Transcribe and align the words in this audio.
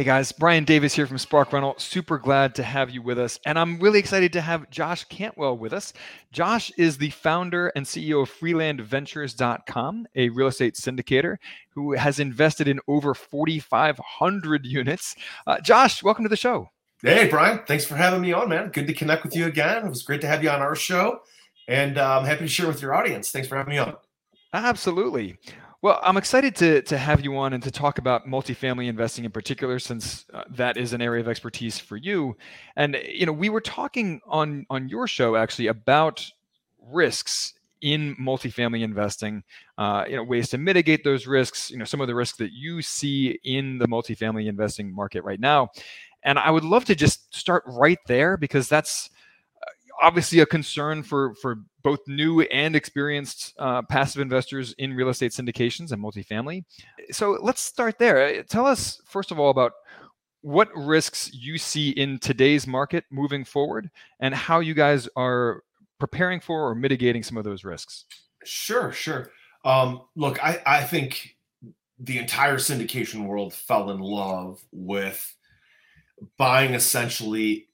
Hey 0.00 0.04
guys, 0.04 0.32
Brian 0.32 0.64
Davis 0.64 0.94
here 0.94 1.06
from 1.06 1.18
Spark 1.18 1.52
Rental. 1.52 1.74
Super 1.76 2.16
glad 2.16 2.54
to 2.54 2.62
have 2.62 2.88
you 2.88 3.02
with 3.02 3.18
us. 3.18 3.38
And 3.44 3.58
I'm 3.58 3.78
really 3.78 3.98
excited 3.98 4.32
to 4.32 4.40
have 4.40 4.70
Josh 4.70 5.04
Cantwell 5.04 5.58
with 5.58 5.74
us. 5.74 5.92
Josh 6.32 6.72
is 6.78 6.96
the 6.96 7.10
founder 7.10 7.68
and 7.76 7.84
CEO 7.84 8.22
of 8.22 8.30
freelandventures.com, 8.30 10.06
a 10.14 10.30
real 10.30 10.46
estate 10.46 10.76
syndicator 10.76 11.36
who 11.68 11.92
has 11.92 12.18
invested 12.18 12.66
in 12.66 12.80
over 12.88 13.12
4,500 13.12 14.64
units. 14.64 15.16
Uh, 15.46 15.60
Josh, 15.60 16.02
welcome 16.02 16.24
to 16.24 16.30
the 16.30 16.34
show. 16.34 16.70
Hey, 17.02 17.28
Brian. 17.28 17.60
Thanks 17.66 17.84
for 17.84 17.96
having 17.96 18.22
me 18.22 18.32
on, 18.32 18.48
man. 18.48 18.70
Good 18.70 18.86
to 18.86 18.94
connect 18.94 19.22
with 19.22 19.36
you 19.36 19.44
again. 19.48 19.84
It 19.84 19.90
was 19.90 20.02
great 20.02 20.22
to 20.22 20.26
have 20.26 20.42
you 20.42 20.48
on 20.48 20.62
our 20.62 20.74
show. 20.74 21.20
And 21.68 21.98
uh, 21.98 22.20
I'm 22.20 22.24
happy 22.24 22.46
to 22.46 22.48
share 22.48 22.68
with 22.68 22.80
your 22.80 22.94
audience. 22.94 23.30
Thanks 23.32 23.48
for 23.48 23.58
having 23.58 23.72
me 23.72 23.76
on. 23.76 23.96
Absolutely. 24.54 25.36
Well, 25.82 25.98
I'm 26.02 26.18
excited 26.18 26.54
to, 26.56 26.82
to 26.82 26.98
have 26.98 27.24
you 27.24 27.36
on 27.38 27.54
and 27.54 27.62
to 27.62 27.70
talk 27.70 27.96
about 27.96 28.26
multifamily 28.26 28.86
investing 28.88 29.24
in 29.24 29.30
particular, 29.30 29.78
since 29.78 30.26
uh, 30.34 30.44
that 30.50 30.76
is 30.76 30.92
an 30.92 31.00
area 31.00 31.22
of 31.22 31.28
expertise 31.28 31.78
for 31.78 31.96
you. 31.96 32.36
And 32.76 32.98
you 33.08 33.24
know, 33.24 33.32
we 33.32 33.48
were 33.48 33.62
talking 33.62 34.20
on 34.26 34.66
on 34.68 34.90
your 34.90 35.06
show 35.06 35.36
actually 35.36 35.68
about 35.68 36.24
risks 36.82 37.54
in 37.80 38.14
multifamily 38.16 38.82
investing. 38.82 39.42
Uh, 39.78 40.04
you 40.06 40.16
know, 40.16 40.22
ways 40.22 40.50
to 40.50 40.58
mitigate 40.58 41.02
those 41.02 41.26
risks. 41.26 41.70
You 41.70 41.78
know, 41.78 41.86
some 41.86 42.02
of 42.02 42.08
the 42.08 42.14
risks 42.14 42.36
that 42.38 42.52
you 42.52 42.82
see 42.82 43.38
in 43.44 43.78
the 43.78 43.88
multifamily 43.88 44.48
investing 44.48 44.94
market 44.94 45.24
right 45.24 45.40
now. 45.40 45.70
And 46.24 46.38
I 46.38 46.50
would 46.50 46.64
love 46.64 46.84
to 46.86 46.94
just 46.94 47.34
start 47.34 47.64
right 47.66 47.98
there 48.06 48.36
because 48.36 48.68
that's 48.68 49.08
obviously 50.02 50.40
a 50.40 50.46
concern 50.46 51.02
for 51.02 51.34
for 51.36 51.56
both 51.82 52.00
new 52.06 52.42
and 52.42 52.76
experienced 52.76 53.54
uh, 53.58 53.82
passive 53.82 54.20
investors 54.20 54.74
in 54.78 54.94
real 54.94 55.08
estate 55.08 55.32
syndications 55.32 55.92
and 55.92 56.02
multifamily. 56.02 56.64
So 57.10 57.38
let's 57.40 57.60
start 57.60 57.98
there. 57.98 58.40
Uh, 58.40 58.42
tell 58.48 58.66
us 58.66 59.00
first 59.04 59.30
of 59.30 59.38
all 59.38 59.50
about 59.50 59.72
what 60.42 60.68
risks 60.74 61.30
you 61.34 61.58
see 61.58 61.90
in 61.90 62.18
today's 62.18 62.66
market 62.66 63.04
moving 63.10 63.44
forward, 63.44 63.90
and 64.20 64.34
how 64.34 64.60
you 64.60 64.74
guys 64.74 65.08
are 65.16 65.62
preparing 65.98 66.40
for 66.40 66.68
or 66.68 66.74
mitigating 66.74 67.22
some 67.22 67.36
of 67.36 67.44
those 67.44 67.62
risks. 67.62 68.06
Sure, 68.44 68.90
sure. 68.90 69.30
Um, 69.64 70.02
look, 70.16 70.42
I, 70.42 70.62
I 70.64 70.82
think 70.82 71.36
the 71.98 72.16
entire 72.16 72.56
syndication 72.56 73.26
world 73.26 73.52
fell 73.52 73.90
in 73.90 74.00
love 74.00 74.62
with 74.72 75.36
buying 76.38 76.72
essentially 76.72 77.66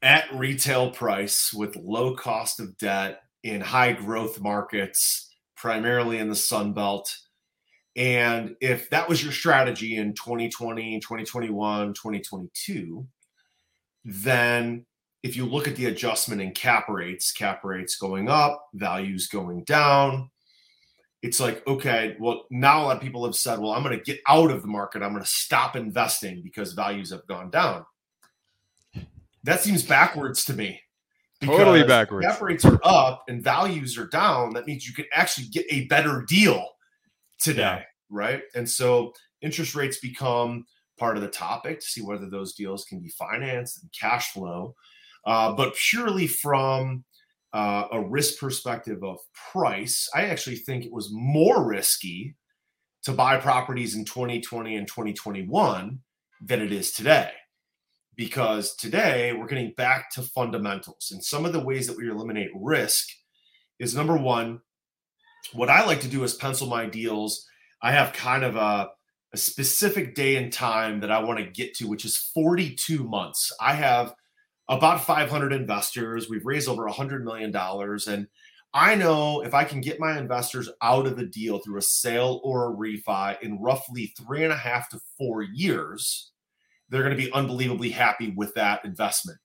at 0.00 0.24
retail 0.32 0.90
price 0.90 1.52
with 1.52 1.76
low 1.76 2.14
cost 2.14 2.60
of 2.60 2.78
debt 2.78 3.22
in 3.46 3.60
high 3.60 3.92
growth 3.92 4.40
markets, 4.40 5.34
primarily 5.56 6.18
in 6.18 6.28
the 6.28 6.34
Sun 6.34 6.72
Belt. 6.72 7.16
And 7.94 8.56
if 8.60 8.90
that 8.90 9.08
was 9.08 9.22
your 9.22 9.32
strategy 9.32 9.96
in 9.96 10.14
2020, 10.14 11.00
2021, 11.00 11.94
2022, 11.94 13.06
then 14.04 14.84
if 15.22 15.36
you 15.36 15.46
look 15.46 15.66
at 15.66 15.76
the 15.76 15.86
adjustment 15.86 16.42
in 16.42 16.52
cap 16.52 16.88
rates, 16.88 17.32
cap 17.32 17.64
rates 17.64 17.96
going 17.96 18.28
up, 18.28 18.66
values 18.74 19.28
going 19.28 19.64
down, 19.64 20.30
it's 21.22 21.40
like, 21.40 21.66
okay, 21.66 22.16
well, 22.20 22.44
now 22.50 22.82
a 22.82 22.84
lot 22.84 22.96
of 22.96 23.02
people 23.02 23.24
have 23.24 23.34
said, 23.34 23.58
well, 23.58 23.72
I'm 23.72 23.82
going 23.82 23.96
to 23.96 24.04
get 24.04 24.20
out 24.28 24.50
of 24.50 24.62
the 24.62 24.68
market. 24.68 25.02
I'm 25.02 25.12
going 25.12 25.24
to 25.24 25.28
stop 25.28 25.74
investing 25.74 26.42
because 26.42 26.74
values 26.74 27.10
have 27.10 27.26
gone 27.26 27.50
down. 27.50 27.86
That 29.44 29.60
seems 29.60 29.82
backwards 29.82 30.44
to 30.46 30.52
me. 30.52 30.80
Totally 31.44 31.84
backwards. 31.84 32.26
Cap 32.26 32.40
rates 32.40 32.64
are 32.64 32.80
up 32.82 33.24
and 33.28 33.42
values 33.42 33.98
are 33.98 34.06
down. 34.06 34.54
That 34.54 34.66
means 34.66 34.86
you 34.86 34.94
can 34.94 35.04
actually 35.12 35.48
get 35.48 35.66
a 35.70 35.84
better 35.86 36.24
deal 36.26 36.66
today, 37.38 37.60
yeah. 37.62 37.82
right? 38.10 38.42
And 38.54 38.68
so 38.68 39.12
interest 39.42 39.74
rates 39.74 39.98
become 39.98 40.64
part 40.98 41.16
of 41.16 41.22
the 41.22 41.28
topic 41.28 41.80
to 41.80 41.86
see 41.86 42.00
whether 42.00 42.28
those 42.28 42.54
deals 42.54 42.86
can 42.86 43.00
be 43.00 43.10
financed 43.10 43.82
and 43.82 43.90
cash 43.98 44.32
flow. 44.32 44.74
Uh, 45.26 45.52
but 45.52 45.74
purely 45.90 46.26
from 46.26 47.04
uh, 47.52 47.84
a 47.92 48.00
risk 48.00 48.40
perspective 48.40 49.04
of 49.04 49.18
price, 49.52 50.08
I 50.14 50.26
actually 50.26 50.56
think 50.56 50.86
it 50.86 50.92
was 50.92 51.10
more 51.12 51.66
risky 51.66 52.34
to 53.04 53.12
buy 53.12 53.36
properties 53.36 53.94
in 53.94 54.06
2020 54.06 54.74
and 54.74 54.88
2021 54.88 56.00
than 56.40 56.60
it 56.62 56.72
is 56.72 56.92
today 56.92 57.30
because 58.16 58.74
today 58.76 59.32
we're 59.32 59.46
getting 59.46 59.72
back 59.76 60.10
to 60.12 60.22
fundamentals. 60.22 61.10
And 61.12 61.22
some 61.22 61.44
of 61.44 61.52
the 61.52 61.60
ways 61.60 61.86
that 61.86 61.96
we 61.96 62.08
eliminate 62.08 62.50
risk 62.54 63.08
is 63.78 63.94
number 63.94 64.16
one, 64.16 64.60
what 65.52 65.70
I 65.70 65.84
like 65.84 66.00
to 66.00 66.08
do 66.08 66.24
is 66.24 66.34
pencil 66.34 66.66
my 66.66 66.86
deals. 66.86 67.46
I 67.82 67.92
have 67.92 68.12
kind 68.12 68.42
of 68.42 68.56
a, 68.56 68.88
a 69.32 69.36
specific 69.36 70.14
day 70.14 70.36
and 70.36 70.52
time 70.52 71.00
that 71.00 71.12
I 71.12 71.22
want 71.22 71.38
to 71.38 71.46
get 71.46 71.74
to, 71.74 71.86
which 71.86 72.04
is 72.04 72.30
42 72.34 73.04
months. 73.04 73.52
I 73.60 73.74
have 73.74 74.14
about 74.68 75.04
500 75.04 75.52
investors. 75.52 76.28
We've 76.28 76.46
raised 76.46 76.68
over 76.68 76.88
$100 76.88 77.22
million. 77.22 77.54
And 77.54 78.26
I 78.74 78.94
know 78.94 79.42
if 79.42 79.54
I 79.54 79.64
can 79.64 79.80
get 79.80 80.00
my 80.00 80.18
investors 80.18 80.68
out 80.82 81.06
of 81.06 81.16
the 81.16 81.26
deal 81.26 81.58
through 81.58 81.78
a 81.78 81.82
sale 81.82 82.40
or 82.42 82.70
a 82.70 82.76
refi 82.76 83.40
in 83.42 83.60
roughly 83.60 84.12
three 84.18 84.42
and 84.42 84.52
a 84.52 84.56
half 84.56 84.88
to 84.90 85.00
four 85.16 85.42
years, 85.42 86.32
they're 86.88 87.02
going 87.02 87.16
to 87.16 87.22
be 87.22 87.32
unbelievably 87.32 87.90
happy 87.90 88.32
with 88.36 88.54
that 88.54 88.84
investment. 88.84 89.38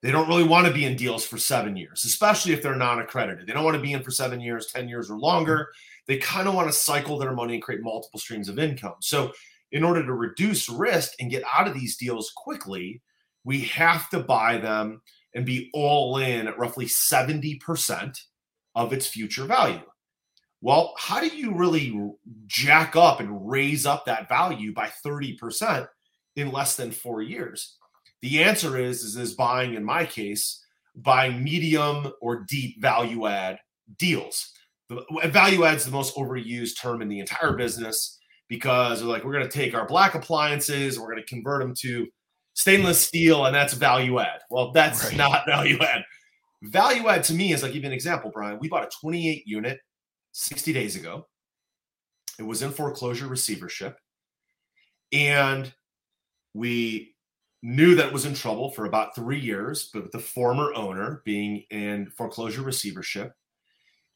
They 0.00 0.12
don't 0.12 0.28
really 0.28 0.44
want 0.44 0.66
to 0.66 0.72
be 0.72 0.84
in 0.84 0.96
deals 0.96 1.24
for 1.24 1.38
seven 1.38 1.76
years, 1.76 2.04
especially 2.04 2.52
if 2.52 2.62
they're 2.62 2.76
non 2.76 3.00
accredited. 3.00 3.46
They 3.46 3.52
don't 3.52 3.64
want 3.64 3.76
to 3.76 3.82
be 3.82 3.92
in 3.92 4.02
for 4.02 4.12
seven 4.12 4.40
years, 4.40 4.66
10 4.72 4.88
years, 4.88 5.10
or 5.10 5.18
longer. 5.18 5.70
They 6.06 6.18
kind 6.18 6.46
of 6.46 6.54
want 6.54 6.68
to 6.68 6.72
cycle 6.72 7.18
their 7.18 7.32
money 7.32 7.54
and 7.54 7.62
create 7.62 7.82
multiple 7.82 8.20
streams 8.20 8.48
of 8.48 8.58
income. 8.58 8.94
So, 9.00 9.32
in 9.72 9.84
order 9.84 10.04
to 10.04 10.12
reduce 10.14 10.68
risk 10.68 11.12
and 11.20 11.30
get 11.30 11.42
out 11.52 11.68
of 11.68 11.74
these 11.74 11.96
deals 11.96 12.32
quickly, 12.34 13.02
we 13.44 13.60
have 13.62 14.08
to 14.10 14.20
buy 14.20 14.58
them 14.58 15.02
and 15.34 15.44
be 15.44 15.68
all 15.74 16.18
in 16.18 16.46
at 16.46 16.58
roughly 16.58 16.86
70% 16.86 18.18
of 18.74 18.92
its 18.92 19.06
future 19.06 19.44
value. 19.44 19.82
Well, 20.60 20.94
how 20.96 21.20
do 21.20 21.28
you 21.28 21.54
really 21.54 22.12
jack 22.46 22.96
up 22.96 23.20
and 23.20 23.48
raise 23.48 23.84
up 23.84 24.06
that 24.06 24.28
value 24.28 24.72
by 24.72 24.90
30%? 25.04 25.86
In 26.38 26.52
less 26.52 26.76
than 26.76 26.90
four 26.90 27.22
years? 27.22 27.76
The 28.22 28.42
answer 28.42 28.78
is, 28.78 29.02
is, 29.02 29.16
is 29.16 29.34
buying, 29.34 29.74
in 29.74 29.84
my 29.84 30.04
case, 30.04 30.64
buying 30.96 31.42
medium 31.42 32.12
or 32.20 32.44
deep 32.48 32.80
value 32.80 33.26
add 33.26 33.58
deals. 33.98 34.52
The, 34.88 35.04
value 35.26 35.64
add 35.64 35.76
is 35.76 35.84
the 35.84 35.90
most 35.90 36.16
overused 36.16 36.80
term 36.80 37.02
in 37.02 37.08
the 37.08 37.20
entire 37.20 37.52
business 37.52 38.18
because 38.48 39.02
like 39.02 39.24
we're 39.24 39.32
going 39.32 39.48
to 39.48 39.50
take 39.50 39.74
our 39.74 39.86
black 39.86 40.14
appliances, 40.14 40.98
we're 40.98 41.12
going 41.12 41.22
to 41.22 41.28
convert 41.28 41.60
them 41.60 41.74
to 41.80 42.06
stainless 42.54 43.06
steel, 43.06 43.46
and 43.46 43.54
that's 43.54 43.74
value 43.74 44.18
add. 44.18 44.40
Well, 44.50 44.72
that's 44.72 45.04
right. 45.04 45.16
not 45.16 45.44
value 45.46 45.78
add. 45.80 46.02
Value 46.62 47.06
add 47.08 47.22
to 47.24 47.34
me 47.34 47.52
is 47.52 47.62
like, 47.62 47.72
give 47.72 47.82
you 47.82 47.86
an 47.86 47.92
example, 47.92 48.30
Brian. 48.34 48.58
We 48.60 48.68
bought 48.68 48.84
a 48.84 48.90
28 49.00 49.44
unit 49.46 49.78
60 50.32 50.72
days 50.72 50.96
ago. 50.96 51.26
It 52.38 52.42
was 52.42 52.62
in 52.62 52.70
foreclosure 52.70 53.28
receivership. 53.28 53.96
And 55.12 55.72
we 56.58 57.14
knew 57.62 57.94
that 57.94 58.06
it 58.06 58.12
was 58.12 58.24
in 58.24 58.34
trouble 58.34 58.70
for 58.70 58.84
about 58.84 59.14
three 59.14 59.40
years, 59.40 59.90
but 59.92 60.04
with 60.04 60.12
the 60.12 60.18
former 60.18 60.72
owner 60.74 61.22
being 61.24 61.64
in 61.70 62.10
foreclosure 62.16 62.62
receivership. 62.62 63.32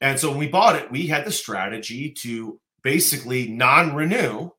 And 0.01 0.19
so 0.19 0.31
when 0.31 0.39
we 0.39 0.49
bought 0.49 0.77
it, 0.77 0.91
we 0.91 1.07
had 1.07 1.25
the 1.25 1.33
strategy 1.33 2.11
to 2.23 2.61
basically 2.83 3.49
non 3.49 3.95
renew 3.95 4.51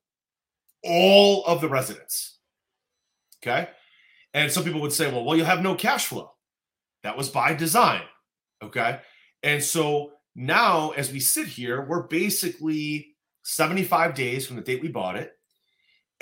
all 0.83 1.45
of 1.45 1.61
the 1.61 1.69
residents. 1.69 2.39
Okay. 3.41 3.69
And 4.33 4.51
some 4.51 4.63
people 4.63 4.81
would 4.81 4.93
say, 4.93 5.11
well, 5.11 5.23
well, 5.23 5.35
you'll 5.35 5.45
have 5.45 5.61
no 5.61 5.75
cash 5.75 6.07
flow. 6.07 6.31
That 7.03 7.17
was 7.17 7.29
by 7.29 7.53
design. 7.53 8.03
Okay. 8.63 8.99
And 9.43 9.61
so 9.61 10.13
now, 10.35 10.91
as 10.91 11.11
we 11.11 11.19
sit 11.19 11.47
here, 11.47 11.85
we're 11.85 12.07
basically 12.07 13.15
75 13.43 14.15
days 14.15 14.47
from 14.47 14.55
the 14.55 14.61
date 14.61 14.81
we 14.81 14.87
bought 14.87 15.17
it. 15.17 15.33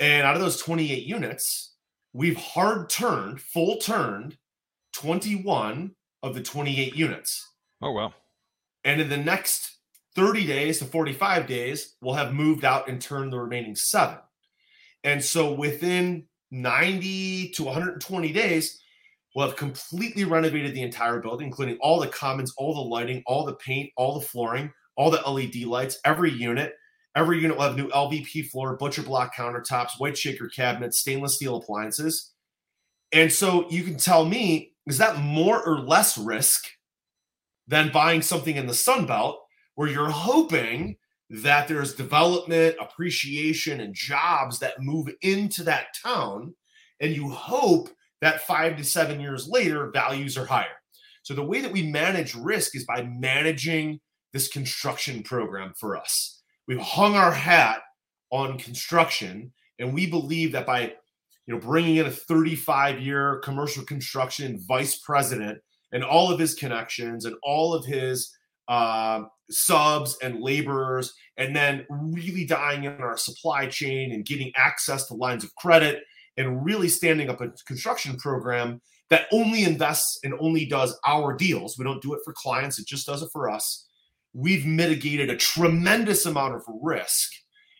And 0.02 0.26
out 0.26 0.34
of 0.34 0.42
those 0.42 0.60
28 0.60 1.06
units, 1.06 1.76
we've 2.12 2.36
hard 2.36 2.90
turned, 2.90 3.40
full 3.40 3.76
turned 3.76 4.36
21 4.94 5.92
of 6.24 6.34
the 6.34 6.42
28 6.42 6.96
units. 6.96 7.48
Oh, 7.80 7.92
well. 7.92 8.12
And 8.82 9.00
in 9.00 9.08
the 9.08 9.16
next 9.16 9.78
30 10.16 10.44
days 10.44 10.80
to 10.80 10.86
45 10.86 11.46
days 11.46 11.94
we'll 12.00 12.14
have 12.14 12.34
moved 12.34 12.64
out 12.64 12.88
and 12.88 13.00
turned 13.00 13.32
the 13.32 13.38
remaining 13.38 13.76
seven. 13.76 14.18
And 15.04 15.22
so 15.22 15.52
within 15.52 16.26
90 16.50 17.50
to 17.50 17.62
120 17.62 18.32
days, 18.32 18.80
we'll 19.36 19.46
have 19.46 19.56
completely 19.56 20.24
renovated 20.24 20.74
the 20.74 20.82
entire 20.82 21.20
building, 21.20 21.46
including 21.46 21.78
all 21.80 22.00
the 22.00 22.08
commons, 22.08 22.52
all 22.56 22.74
the 22.74 22.80
lighting, 22.80 23.22
all 23.24 23.44
the 23.44 23.54
paint, 23.54 23.90
all 23.96 24.18
the 24.18 24.26
flooring, 24.26 24.72
all 24.96 25.12
the 25.12 25.22
LED 25.30 25.64
lights, 25.64 26.00
every 26.04 26.32
unit. 26.32 26.74
Every 27.14 27.40
unit 27.40 27.56
will 27.56 27.64
have 27.64 27.76
new 27.76 27.88
LVP 27.88 28.48
floor, 28.48 28.76
butcher 28.76 29.02
block 29.02 29.34
countertops, 29.34 29.98
white 29.98 30.16
shaker 30.16 30.48
cabinets, 30.48 30.98
stainless 30.98 31.36
steel 31.36 31.56
appliances. 31.56 32.32
And 33.12 33.30
so 33.30 33.68
you 33.70 33.82
can 33.82 33.98
tell 33.98 34.24
me, 34.24 34.72
is 34.86 34.98
that 34.98 35.18
more 35.18 35.62
or 35.62 35.80
less 35.80 36.16
risk 36.16 36.64
than 37.68 37.92
buying 37.92 38.22
something 38.22 38.56
in 38.56 38.66
the 38.66 38.74
Sun 38.74 39.06
Belt 39.06 39.40
where 39.74 39.88
you're 39.88 40.10
hoping 40.10 40.96
that 41.28 41.68
there's 41.68 41.94
development, 41.94 42.76
appreciation, 42.80 43.80
and 43.80 43.94
jobs 43.94 44.58
that 44.58 44.82
move 44.82 45.08
into 45.22 45.62
that 45.64 45.86
town. 46.02 46.54
And 47.00 47.14
you 47.14 47.30
hope 47.30 47.88
that 48.20 48.46
five 48.46 48.76
to 48.76 48.84
seven 48.84 49.20
years 49.20 49.48
later, 49.48 49.90
values 49.90 50.36
are 50.36 50.46
higher. 50.46 50.66
So 51.22 51.34
the 51.34 51.44
way 51.44 51.60
that 51.60 51.72
we 51.72 51.82
manage 51.82 52.34
risk 52.34 52.76
is 52.76 52.84
by 52.84 53.02
managing 53.04 54.00
this 54.32 54.48
construction 54.48 55.22
program 55.22 55.72
for 55.78 55.96
us. 55.96 56.41
We've 56.68 56.78
hung 56.78 57.16
our 57.16 57.32
hat 57.32 57.80
on 58.30 58.58
construction, 58.58 59.52
and 59.78 59.92
we 59.92 60.06
believe 60.06 60.52
that 60.52 60.66
by 60.66 60.92
you 61.46 61.54
know 61.54 61.58
bringing 61.58 61.96
in 61.96 62.06
a 62.06 62.10
35 62.10 63.00
year 63.00 63.40
commercial 63.44 63.84
construction 63.84 64.60
vice 64.66 64.98
president 64.98 65.58
and 65.92 66.04
all 66.04 66.32
of 66.32 66.38
his 66.38 66.54
connections 66.54 67.24
and 67.24 67.36
all 67.42 67.74
of 67.74 67.84
his 67.84 68.34
uh, 68.68 69.22
subs 69.50 70.16
and 70.22 70.40
laborers, 70.40 71.12
and 71.36 71.54
then 71.54 71.84
really 71.90 72.44
dying 72.44 72.84
in 72.84 72.92
our 72.94 73.16
supply 73.16 73.66
chain 73.66 74.12
and 74.12 74.24
getting 74.24 74.52
access 74.56 75.06
to 75.06 75.14
lines 75.14 75.44
of 75.44 75.54
credit 75.56 76.02
and 76.36 76.64
really 76.64 76.88
standing 76.88 77.28
up 77.28 77.40
a 77.40 77.50
construction 77.66 78.16
program 78.16 78.80
that 79.10 79.26
only 79.30 79.64
invests 79.64 80.18
and 80.24 80.32
only 80.40 80.64
does 80.64 80.98
our 81.06 81.34
deals. 81.34 81.76
We 81.76 81.84
don't 81.84 82.00
do 82.00 82.14
it 82.14 82.20
for 82.24 82.32
clients, 82.32 82.78
it 82.78 82.86
just 82.86 83.06
does 83.06 83.22
it 83.22 83.28
for 83.32 83.50
us. 83.50 83.86
We've 84.34 84.66
mitigated 84.66 85.30
a 85.30 85.36
tremendous 85.36 86.26
amount 86.26 86.54
of 86.54 86.62
risk 86.82 87.30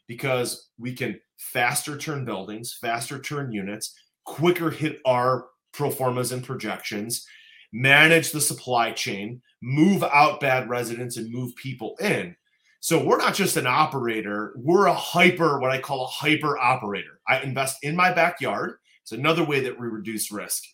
because 0.06 0.68
we 0.78 0.94
can 0.94 1.18
faster 1.38 1.96
turn 1.96 2.24
buildings, 2.24 2.76
faster 2.80 3.18
turn 3.18 3.52
units, 3.52 3.94
quicker 4.24 4.70
hit 4.70 5.00
our 5.06 5.46
pro 5.72 5.90
formas 5.90 6.32
and 6.32 6.44
projections, 6.44 7.26
manage 7.72 8.30
the 8.30 8.40
supply 8.40 8.92
chain, 8.92 9.40
move 9.62 10.02
out 10.02 10.40
bad 10.40 10.68
residents 10.68 11.16
and 11.16 11.32
move 11.32 11.54
people 11.56 11.96
in. 12.00 12.36
So 12.80 13.02
we're 13.02 13.18
not 13.18 13.34
just 13.34 13.56
an 13.56 13.66
operator, 13.66 14.52
we're 14.56 14.86
a 14.86 14.94
hyper, 14.94 15.60
what 15.60 15.70
I 15.70 15.78
call 15.78 16.04
a 16.04 16.08
hyper 16.08 16.58
operator. 16.58 17.20
I 17.28 17.40
invest 17.40 17.78
in 17.82 17.94
my 17.94 18.12
backyard. 18.12 18.74
It's 19.02 19.12
another 19.12 19.44
way 19.44 19.60
that 19.60 19.78
we 19.78 19.86
reduce 19.86 20.32
risk. 20.32 20.64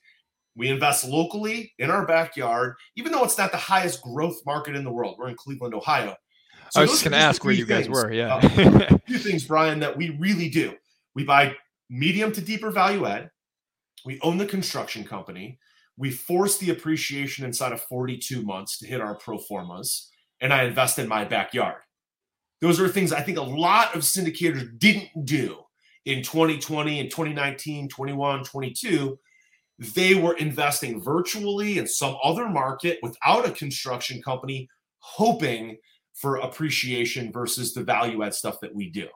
We 0.58 0.68
invest 0.68 1.04
locally 1.04 1.72
in 1.78 1.88
our 1.88 2.04
backyard, 2.04 2.74
even 2.96 3.12
though 3.12 3.22
it's 3.22 3.38
not 3.38 3.52
the 3.52 3.58
highest 3.58 4.02
growth 4.02 4.40
market 4.44 4.74
in 4.74 4.82
the 4.82 4.90
world. 4.90 5.14
We're 5.16 5.28
in 5.28 5.36
Cleveland, 5.36 5.72
Ohio. 5.72 6.16
So 6.70 6.80
I 6.80 6.82
was 6.82 6.90
just 6.90 7.04
going 7.04 7.12
to 7.12 7.18
ask 7.18 7.44
where 7.44 7.54
you 7.54 7.64
guys 7.64 7.84
things, 7.86 7.96
were. 7.96 8.12
Yeah. 8.12 8.34
uh, 8.34 8.98
few 9.06 9.18
things, 9.18 9.44
Brian, 9.44 9.78
that 9.80 9.96
we 9.96 10.10
really 10.18 10.50
do. 10.50 10.74
We 11.14 11.24
buy 11.24 11.54
medium 11.88 12.32
to 12.32 12.40
deeper 12.40 12.72
value 12.72 13.06
add. 13.06 13.30
We 14.04 14.18
own 14.20 14.36
the 14.36 14.46
construction 14.46 15.04
company. 15.04 15.60
We 15.96 16.10
force 16.10 16.58
the 16.58 16.70
appreciation 16.70 17.44
inside 17.44 17.72
of 17.72 17.80
42 17.82 18.42
months 18.42 18.78
to 18.80 18.86
hit 18.86 19.00
our 19.00 19.14
pro 19.14 19.38
formas. 19.38 20.10
And 20.40 20.52
I 20.52 20.64
invest 20.64 20.98
in 20.98 21.08
my 21.08 21.24
backyard. 21.24 21.82
Those 22.60 22.80
are 22.80 22.88
things 22.88 23.12
I 23.12 23.22
think 23.22 23.38
a 23.38 23.42
lot 23.42 23.94
of 23.94 24.02
syndicators 24.02 24.76
didn't 24.76 25.24
do 25.24 25.58
in 26.04 26.24
2020 26.24 26.98
and 26.98 27.10
2019, 27.10 27.88
21, 27.88 28.42
22. 28.42 29.18
They 29.78 30.14
were 30.14 30.34
investing 30.34 31.00
virtually 31.00 31.78
in 31.78 31.86
some 31.86 32.16
other 32.22 32.48
market 32.48 32.98
without 33.02 33.46
a 33.46 33.52
construction 33.52 34.20
company, 34.22 34.68
hoping 34.98 35.78
for 36.14 36.36
appreciation 36.36 37.30
versus 37.30 37.72
the 37.72 37.84
value 37.84 38.24
add 38.24 38.34
stuff 38.34 38.58
that 38.60 38.74
we 38.74 38.90
do. 38.90 39.06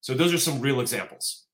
So 0.00 0.14
those 0.14 0.32
are 0.32 0.38
some 0.38 0.60
real 0.60 0.80
examples. 0.80 1.46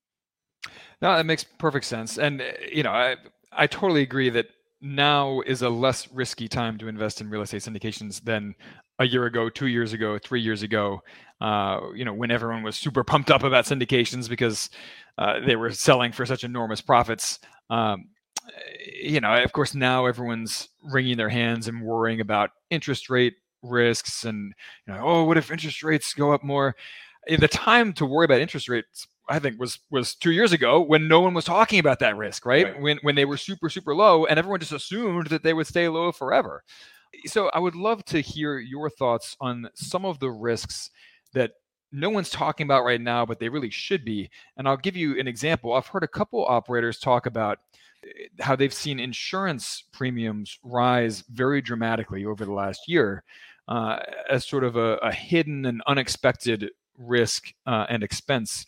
No, 1.01 1.15
that 1.15 1.25
makes 1.25 1.43
perfect 1.43 1.85
sense. 1.85 2.19
And 2.19 2.41
eh, 2.41 2.53
you 2.71 2.83
know, 2.83 2.91
I 2.91 3.15
I 3.51 3.67
totally 3.67 4.01
agree 4.01 4.29
that 4.29 4.47
now 4.81 5.41
is 5.41 5.61
a 5.61 5.69
less 5.69 6.11
risky 6.11 6.47
time 6.47 6.77
to 6.77 6.87
invest 6.87 7.21
in 7.21 7.29
real 7.29 7.41
estate 7.41 7.61
syndications 7.61 8.23
than 8.23 8.55
a 8.99 9.05
year 9.05 9.25
ago, 9.25 9.49
two 9.49 9.67
years 9.67 9.93
ago, 9.93 10.19
three 10.19 10.41
years 10.41 10.61
ago. 10.61 11.01
Uh, 11.41 11.79
you 11.95 12.05
know, 12.05 12.13
when 12.13 12.31
everyone 12.31 12.63
was 12.63 12.75
super 12.75 13.03
pumped 13.03 13.31
up 13.31 13.43
about 13.43 13.65
syndications 13.65 14.29
because 14.29 14.69
uh, 15.17 15.39
they 15.45 15.55
were 15.55 15.71
selling 15.71 16.11
for 16.11 16.25
such 16.25 16.43
enormous 16.43 16.81
profits. 16.81 17.39
Um, 17.69 18.09
you 19.03 19.19
know, 19.21 19.33
of 19.43 19.51
course, 19.51 19.73
now 19.73 20.05
everyone's 20.05 20.69
wringing 20.83 21.17
their 21.17 21.29
hands 21.29 21.67
and 21.67 21.81
worrying 21.81 22.21
about 22.21 22.51
interest 22.69 23.09
rate 23.09 23.35
risks 23.61 24.23
and 24.23 24.53
you 24.87 24.93
know, 24.93 25.01
oh, 25.03 25.23
what 25.25 25.37
if 25.37 25.51
interest 25.51 25.83
rates 25.83 26.13
go 26.13 26.31
up 26.33 26.43
more? 26.43 26.75
The 27.27 27.47
time 27.47 27.93
to 27.93 28.05
worry 28.05 28.25
about 28.25 28.39
interest 28.39 28.69
rates, 28.69 29.07
I 29.29 29.39
think, 29.39 29.59
was 29.59 29.79
was 29.91 30.15
two 30.15 30.31
years 30.31 30.51
ago 30.53 30.81
when 30.81 31.07
no 31.07 31.19
one 31.21 31.33
was 31.33 31.45
talking 31.45 31.79
about 31.79 31.99
that 31.99 32.17
risk, 32.17 32.45
right? 32.45 32.65
right? 32.65 32.81
When 32.81 32.99
when 33.01 33.15
they 33.15 33.25
were 33.25 33.37
super 33.37 33.69
super 33.69 33.93
low, 33.93 34.25
and 34.25 34.39
everyone 34.39 34.59
just 34.59 34.71
assumed 34.71 35.27
that 35.27 35.43
they 35.43 35.53
would 35.53 35.67
stay 35.67 35.87
low 35.89 36.11
forever. 36.11 36.63
So 37.25 37.49
I 37.49 37.59
would 37.59 37.75
love 37.75 38.05
to 38.05 38.21
hear 38.21 38.59
your 38.59 38.89
thoughts 38.89 39.35
on 39.41 39.69
some 39.75 40.05
of 40.05 40.19
the 40.19 40.29
risks 40.29 40.91
that 41.33 41.51
no 41.91 42.09
one's 42.09 42.29
talking 42.29 42.65
about 42.65 42.83
right 42.83 43.01
now, 43.01 43.25
but 43.25 43.39
they 43.39 43.49
really 43.49 43.69
should 43.69 44.05
be. 44.05 44.29
And 44.57 44.67
I'll 44.67 44.77
give 44.77 44.95
you 44.95 45.19
an 45.19 45.27
example. 45.27 45.73
I've 45.73 45.87
heard 45.87 46.03
a 46.03 46.07
couple 46.07 46.45
operators 46.45 46.99
talk 46.99 47.25
about 47.25 47.57
eh, 47.57 47.71
how 48.39 48.55
they've 48.55 48.73
seen 48.73 48.99
insurance 48.99 49.83
premiums 49.91 50.57
rise 50.63 51.23
very 51.29 51.61
dramatically 51.61 52.25
over 52.25 52.45
the 52.45 52.53
last 52.53 52.87
year 52.87 53.23
uh, 53.67 53.99
as 54.29 54.45
sort 54.45 54.63
of 54.63 54.75
a, 54.75 54.95
a, 54.97 55.11
hidden 55.11 55.65
and 55.65 55.81
unexpected 55.87 56.69
risk 56.97 57.53
uh, 57.67 57.85
and 57.89 58.03
expense 58.03 58.65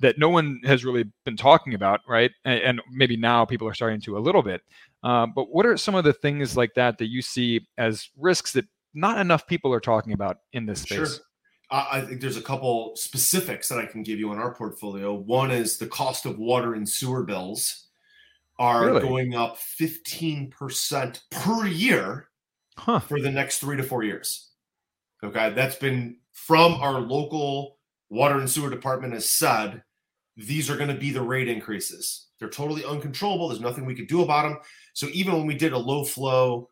that 0.00 0.18
no 0.18 0.28
one 0.28 0.60
has 0.64 0.84
really 0.84 1.04
been 1.24 1.36
talking 1.36 1.72
about, 1.72 2.00
right? 2.06 2.30
And, 2.44 2.60
and 2.60 2.82
maybe 2.92 3.16
now 3.16 3.46
people 3.46 3.66
are 3.66 3.74
starting 3.74 4.00
to 4.02 4.18
a 4.18 4.20
little 4.20 4.42
bit. 4.42 4.60
Uh, 5.02 5.26
but 5.26 5.46
what 5.50 5.64
are 5.64 5.76
some 5.76 5.94
of 5.94 6.04
the 6.04 6.12
things 6.12 6.56
like 6.56 6.74
that 6.74 6.98
that 6.98 7.06
you 7.06 7.22
see 7.22 7.66
as 7.78 8.10
risks 8.16 8.52
that 8.52 8.66
not 8.92 9.18
enough 9.18 9.46
people 9.46 9.72
are 9.72 9.80
talking 9.80 10.12
about 10.12 10.38
in 10.52 10.66
this 10.66 10.82
space? 10.82 10.98
Sure. 10.98 11.24
I 11.68 12.02
think 12.02 12.20
there's 12.20 12.36
a 12.36 12.42
couple 12.42 12.92
specifics 12.94 13.68
that 13.68 13.78
I 13.78 13.86
can 13.86 14.04
give 14.04 14.20
you 14.20 14.30
on 14.30 14.38
our 14.38 14.54
portfolio. 14.54 15.12
One 15.14 15.50
is 15.50 15.78
the 15.78 15.88
cost 15.88 16.24
of 16.24 16.38
water 16.38 16.74
and 16.74 16.88
sewer 16.88 17.24
bills 17.24 17.85
are 18.58 18.86
really? 18.86 19.00
going 19.00 19.34
up 19.34 19.58
15% 19.80 21.20
per 21.30 21.66
year 21.66 22.28
huh. 22.78 23.00
for 23.00 23.20
the 23.20 23.30
next 23.30 23.58
three 23.58 23.76
to 23.76 23.82
four 23.82 24.02
years. 24.02 24.50
Okay, 25.22 25.50
that's 25.50 25.76
been 25.76 26.16
from 26.32 26.74
our 26.74 27.00
local 27.00 27.78
water 28.10 28.38
and 28.38 28.48
sewer 28.48 28.70
department 28.70 29.14
has 29.14 29.30
said 29.30 29.82
these 30.36 30.70
are 30.70 30.76
going 30.76 30.90
to 30.90 30.94
be 30.94 31.10
the 31.10 31.22
rate 31.22 31.48
increases. 31.48 32.28
They're 32.38 32.48
totally 32.48 32.84
uncontrollable. 32.84 33.48
There's 33.48 33.60
nothing 33.60 33.86
we 33.86 33.94
could 33.94 34.08
do 34.08 34.22
about 34.22 34.42
them. 34.42 34.58
So 34.92 35.08
even 35.12 35.34
when 35.34 35.46
we 35.46 35.56
did 35.56 35.72
a 35.72 35.78
low 35.78 36.04
flow 36.04 36.68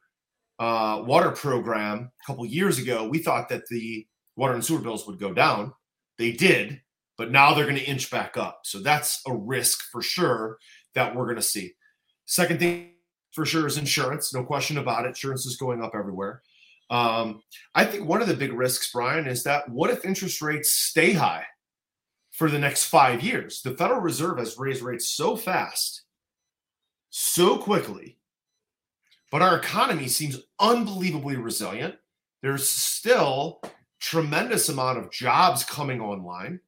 uh, 0.59 1.03
water 1.07 1.31
program 1.31 2.11
a 2.23 2.27
couple 2.27 2.45
years 2.45 2.79
ago, 2.79 3.09
we 3.09 3.19
thought 3.19 3.49
that 3.49 3.67
the 3.71 4.07
water 4.37 4.55
and 4.55 4.65
sewer 4.65 4.81
bills 4.81 5.07
would 5.07 5.19
go 5.19 5.33
down. 5.33 5.73
They 6.19 6.33
did, 6.33 6.81
but 7.17 7.31
now 7.31 7.55
they're 7.55 7.65
going 7.65 7.77
to 7.77 7.85
inch 7.85 8.11
back 8.11 8.37
up. 8.37 8.61
So 8.65 8.81
that's 8.81 9.21
a 9.27 9.35
risk 9.35 9.85
for 9.91 10.03
sure 10.03 10.59
that 10.95 11.15
we're 11.15 11.25
going 11.25 11.37
to 11.37 11.43
see. 11.43 11.75
Second 12.27 12.59
thing 12.59 12.93
for 13.33 13.45
sure 13.45 13.67
is 13.67 13.79
insurance. 13.79 14.33
No 14.33 14.45
question 14.45 14.79
about 14.79 15.05
it. 15.05 15.09
Insurance 15.09 15.47
is 15.47 15.57
going 15.57 15.83
up 15.83 15.93
everywhere. 15.95 16.43
Um, 16.91 17.43
I 17.75 17.85
think 17.85 18.07
one 18.09 18.23
of 18.23 18.29
the 18.29 18.35
big 18.35 18.53
risks, 18.53 18.91
Brian, 18.93 19.27
is 19.27 19.43
that 19.45 19.69
what 19.69 19.91
if 19.91 20.05
interest 20.05 20.43
rates 20.43 20.75
stay 20.75 21.13
high 21.13 21.45
for 22.31 22.51
the 22.51 22.59
next 22.59 22.85
five 22.85 23.23
years? 23.23 23.63
The 23.63 23.73
Federal 23.73 24.01
Reserve 24.01 24.39
has 24.39 24.59
raised 24.59 24.83
rates 24.83 25.09
so 25.09 25.37
fast, 25.37 26.03
so 27.11 27.59
quickly, 27.59 28.19
but 29.33 29.43
our 29.43 29.57
economy 29.57 30.09
seems 30.09 30.43
unbelievably 30.61 31.37
resilient. 31.37 31.97
There's 32.43 32.69
still 32.69 33.61
tremendous 33.99 34.69
amount 34.69 34.99
of 34.99 35.11
jobs 35.11 35.65
coming 35.65 36.01
online. 36.01 36.61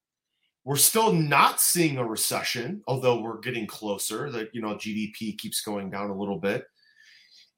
We're 0.66 0.74
still 0.74 1.12
not 1.12 1.60
seeing 1.60 1.96
a 1.96 2.04
recession, 2.04 2.82
although 2.88 3.20
we're 3.20 3.38
getting 3.38 3.68
closer. 3.68 4.32
That 4.32 4.52
you 4.52 4.60
know, 4.60 4.74
GDP 4.74 5.38
keeps 5.38 5.60
going 5.60 5.90
down 5.90 6.10
a 6.10 6.18
little 6.18 6.40
bit. 6.40 6.64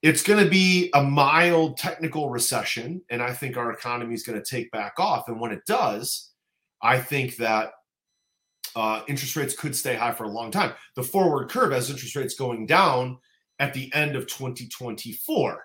It's 0.03 0.23
going 0.23 0.45
to 0.45 0.51
be 0.51 0.91
a 0.93 1.03
mild 1.03 1.79
technical 1.79 2.29
recession, 2.29 3.01
and 3.09 3.23
I 3.23 3.33
think 3.33 3.57
our 3.57 3.73
economy 3.73 4.13
is 4.13 4.25
going 4.25 4.39
to 4.39 4.45
take 4.45 4.71
back 4.73 4.93
off. 4.99 5.27
And 5.29 5.41
when 5.41 5.53
it 5.53 5.65
does, 5.67 6.33
I 6.83 6.99
think 6.99 7.37
that 7.37 7.71
uh, 8.77 9.01
interest 9.09 9.37
rates 9.37 9.57
could 9.57 9.75
stay 9.75 9.95
high 9.95 10.13
for 10.13 10.25
a 10.25 10.31
long 10.31 10.51
time. 10.51 10.75
The 10.95 11.03
forward 11.03 11.49
curve 11.49 11.73
has 11.73 11.89
interest 11.89 12.15
rates 12.15 12.35
going 12.35 12.67
down 12.67 13.17
at 13.59 13.73
the 13.73 13.91
end 13.95 14.17
of 14.17 14.27
2024, 14.27 15.65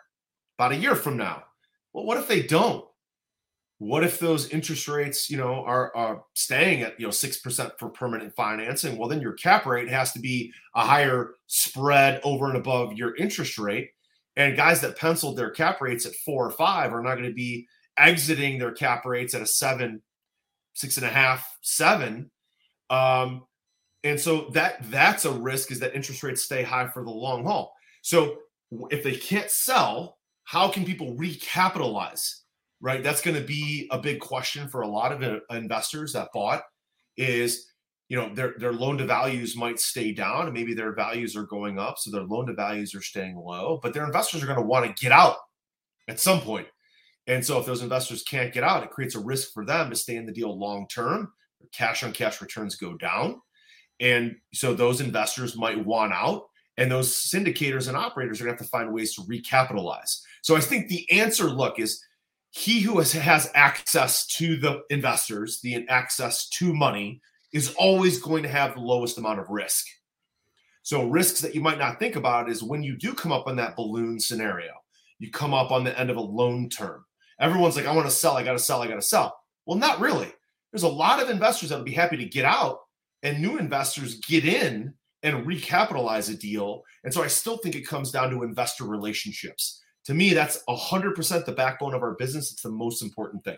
about 0.58 0.72
a 0.72 0.78
year 0.78 0.96
from 0.96 1.18
now. 1.18 1.44
Well, 1.92 2.06
what 2.06 2.18
if 2.18 2.30
they 2.30 2.44
don't? 2.44 2.86
What 3.80 4.04
if 4.04 4.20
those 4.20 4.50
interest 4.50 4.88
rates, 4.88 5.30
you 5.30 5.38
know, 5.38 5.64
are, 5.66 5.96
are 5.96 6.24
staying 6.36 6.82
at 6.82 7.00
you 7.00 7.06
know 7.06 7.12
six 7.12 7.38
percent 7.38 7.74
for 7.78 7.90
permanent 7.90 8.34
financing? 8.36 8.98
Well, 8.98 9.10
then 9.10 9.22
your 9.22 9.34
cap 9.34 9.66
rate 9.66 9.90
has 9.90 10.14
to 10.14 10.20
be 10.20 10.52
a 10.76 10.86
higher 10.86 11.32
spread 11.48 12.22
over 12.24 12.48
and 12.48 12.58
above 12.58 12.94
your 12.94 13.16
interest 13.16 13.58
rate. 13.58 13.92
And 14.36 14.56
guys 14.56 14.82
that 14.82 14.98
penciled 14.98 15.38
their 15.38 15.52
cap 15.52 15.82
rates 15.82 16.06
at 16.06 16.16
four 16.26 16.48
or 16.48 16.52
five 16.52 16.94
are 16.94 17.04
not 17.04 17.16
going 17.16 17.30
to 17.30 17.34
be 17.34 17.68
exiting 17.98 18.58
their 18.58 18.72
cap 18.72 19.06
rates 19.06 19.34
at 19.34 19.42
a 19.42 19.46
seven, 19.46 20.02
six 20.74 20.98
and 20.98 21.06
a 21.06 21.10
half, 21.10 21.58
seven. 21.62 22.32
Um, 22.90 23.44
and 24.04 24.20
so 24.20 24.50
that 24.52 24.90
that's 24.90 25.26
a 25.26 25.32
risk 25.32 25.72
is 25.72 25.80
that 25.80 25.96
interest 25.96 26.24
rates 26.24 26.44
stay 26.44 26.64
high 26.64 26.88
for 26.88 27.04
the 27.04 27.12
long 27.12 27.44
haul. 27.46 27.74
So 28.02 28.40
if 28.90 29.04
they 29.04 29.16
can't 29.16 29.50
sell, 29.50 30.18
how 30.44 30.68
can 30.68 30.84
people 30.84 31.16
recapitalize? 31.16 32.43
Right? 32.84 33.02
That's 33.02 33.22
going 33.22 33.38
to 33.38 33.44
be 33.44 33.88
a 33.92 33.98
big 33.98 34.20
question 34.20 34.68
for 34.68 34.82
a 34.82 34.88
lot 34.88 35.14
of 35.14 35.24
uh, 35.24 35.40
investors 35.56 36.12
that 36.14 36.28
bought 36.34 36.64
is, 37.16 37.72
you 38.10 38.18
know, 38.18 38.36
their 38.36 38.56
their 38.60 38.74
loan 38.74 38.98
to 38.98 39.06
values 39.06 39.56
might 39.56 39.80
stay 39.80 40.12
down 40.12 40.46
and 40.46 40.54
maybe 40.54 40.74
their 40.74 40.94
values 40.94 41.36
are 41.36 41.46
going 41.46 41.80
up, 41.80 41.98
so 41.98 42.12
their 42.12 42.28
loan 42.28 42.46
to 42.48 42.54
values 42.54 42.94
are 42.94 43.02
staying 43.02 43.38
low, 43.38 43.80
but 43.82 43.94
their 43.94 44.06
investors 44.06 44.44
are 44.44 44.48
going 44.48 44.60
to 44.60 44.66
want 44.66 44.86
to 44.86 45.02
get 45.02 45.14
out 45.14 45.38
at 46.10 46.20
some 46.20 46.42
point. 46.42 46.68
And 47.26 47.44
so 47.44 47.58
if 47.58 47.66
those 47.66 47.82
investors 47.82 48.22
can't 48.24 48.54
get 48.54 48.66
out, 48.66 48.84
it 48.84 48.92
creates 48.92 49.16
a 49.16 49.20
risk 49.20 49.54
for 49.54 49.64
them 49.64 49.90
to 49.90 49.96
stay 49.96 50.18
in 50.18 50.26
the 50.26 50.34
deal 50.34 50.60
long 50.60 50.86
term. 50.90 51.32
Cash 51.72 52.04
on 52.04 52.12
cash 52.12 52.42
returns 52.42 52.76
go 52.76 52.98
down. 52.98 53.42
And 54.02 54.36
so 54.54 54.74
those 54.74 55.00
investors 55.00 55.56
might 55.56 55.84
want 55.86 56.12
out 56.12 56.44
and 56.76 56.92
those 56.92 57.16
syndicators 57.16 57.88
and 57.88 57.96
operators 57.96 58.42
are 58.42 58.46
going 58.46 58.58
to 58.58 58.62
have 58.62 58.68
to 58.68 58.70
find 58.70 58.92
ways 58.92 59.16
to 59.16 59.22
recapitalize. 59.22 60.20
So 60.42 60.58
I 60.58 60.60
think 60.60 60.90
the 60.90 61.10
answer 61.10 61.46
look 61.46 61.80
is 61.80 62.04
he 62.56 62.82
who 62.82 63.00
has, 63.00 63.12
has 63.14 63.50
access 63.56 64.28
to 64.28 64.56
the 64.58 64.84
investors, 64.92 65.60
the 65.62 65.88
access 65.90 66.48
to 66.50 66.72
money, 66.72 67.20
is 67.52 67.74
always 67.80 68.22
going 68.22 68.44
to 68.44 68.50
have 68.50 68.76
the 68.76 68.80
lowest 68.80 69.18
amount 69.18 69.40
of 69.40 69.50
risk. 69.50 69.88
So, 70.84 71.10
risks 71.10 71.42
that 71.42 71.56
you 71.56 71.62
might 71.62 71.80
not 71.80 71.98
think 71.98 72.16
about 72.16 72.52
is 72.52 72.62
when 72.62 72.84
you 72.84 72.96
do 72.96 73.16
come 73.16 73.32
up 73.32 73.48
on 73.48 73.56
that 73.56 73.76
balloon 73.76 74.20
scenario, 74.20 74.72
you 75.18 75.32
come 75.32 75.52
up 75.52 75.72
on 75.72 75.84
the 75.84 76.00
end 76.00 76.12
of 76.12 76.18
a 76.18 76.22
loan 76.22 76.70
term. 76.70 77.04
Everyone's 77.40 77.76
like, 77.76 77.88
I 77.88 77.96
want 77.96 78.08
to 78.08 78.16
sell, 78.16 78.38
I 78.38 78.44
got 78.44 78.54
to 78.54 78.60
sell, 78.60 78.84
I 78.84 78.88
got 78.88 78.96
to 78.96 79.02
sell. 79.02 79.36
Well, 79.66 79.80
not 79.80 80.00
really. 80.00 80.32
There's 80.72 80.84
a 80.84 80.88
lot 80.88 81.24
of 81.24 81.32
investors 81.32 81.70
that 81.70 81.78
would 81.78 81.86
be 81.86 81.92
happy 81.92 82.18
to 82.18 82.26
get 82.26 82.46
out, 82.46 82.82
and 83.24 83.42
new 83.42 83.58
investors 83.58 84.20
get 84.20 84.46
in 84.46 84.94
and 85.24 85.48
recapitalize 85.48 86.32
a 86.32 86.38
deal. 86.38 86.84
And 87.04 87.12
so, 87.12 87.24
I 87.24 87.28
still 87.28 87.58
think 87.58 87.76
it 87.76 87.88
comes 87.88 88.12
down 88.12 88.30
to 88.30 88.44
investor 88.44 88.84
relationships 88.84 89.80
to 90.06 90.14
me, 90.14 90.34
that's 90.34 90.64
100% 90.68 91.46
the 91.46 91.52
backbone 91.52 91.94
of 91.94 92.02
our 92.02 92.14
business. 92.14 92.52
It's 92.52 92.62
the 92.62 92.70
most 92.70 93.02
important 93.02 93.44
thing. 93.44 93.58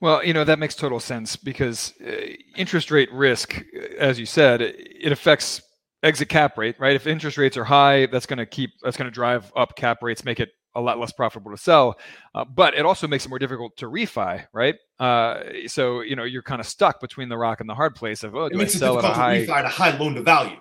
Well, 0.00 0.24
you 0.24 0.32
know, 0.32 0.42
that 0.44 0.58
makes 0.58 0.74
total 0.74 0.98
sense 0.98 1.36
because 1.36 1.94
uh, 2.04 2.10
interest 2.56 2.90
rate 2.90 3.12
risk, 3.12 3.62
uh, 3.76 3.80
as 3.98 4.18
you 4.18 4.26
said, 4.26 4.60
it 4.60 5.12
affects 5.12 5.62
exit 6.02 6.28
cap 6.28 6.58
rate, 6.58 6.74
right? 6.80 6.96
If 6.96 7.06
interest 7.06 7.38
rates 7.38 7.56
are 7.56 7.64
high, 7.64 8.06
that's 8.06 8.26
going 8.26 8.38
to 8.38 8.46
keep, 8.46 8.70
that's 8.82 8.96
going 8.96 9.06
to 9.06 9.12
drive 9.12 9.52
up 9.54 9.76
cap 9.76 9.98
rates, 10.02 10.24
make 10.24 10.40
it 10.40 10.50
a 10.74 10.80
lot 10.80 10.98
less 10.98 11.12
profitable 11.12 11.52
to 11.52 11.56
sell. 11.56 12.00
Uh, 12.34 12.44
but 12.44 12.74
it 12.74 12.84
also 12.84 13.06
makes 13.06 13.26
it 13.26 13.28
more 13.28 13.38
difficult 13.38 13.76
to 13.76 13.86
refi, 13.86 14.44
right? 14.52 14.74
Uh, 14.98 15.44
so, 15.66 16.00
you 16.00 16.16
know, 16.16 16.24
you're 16.24 16.42
kind 16.42 16.60
of 16.60 16.66
stuck 16.66 16.98
between 17.00 17.28
the 17.28 17.38
rock 17.38 17.60
and 17.60 17.68
the 17.68 17.74
hard 17.74 17.94
place 17.94 18.24
of, 18.24 18.34
oh, 18.34 18.48
do 18.48 18.56
it 18.56 18.58
makes 18.58 18.74
I 18.74 18.78
sell 18.78 18.98
it 18.98 19.04
at 19.04 19.10
a 19.10 19.14
high... 19.14 19.46
refi 19.46 19.50
at 19.50 19.64
a 19.66 19.68
high 19.68 19.96
loan 19.96 20.14
to 20.14 20.22
value, 20.22 20.58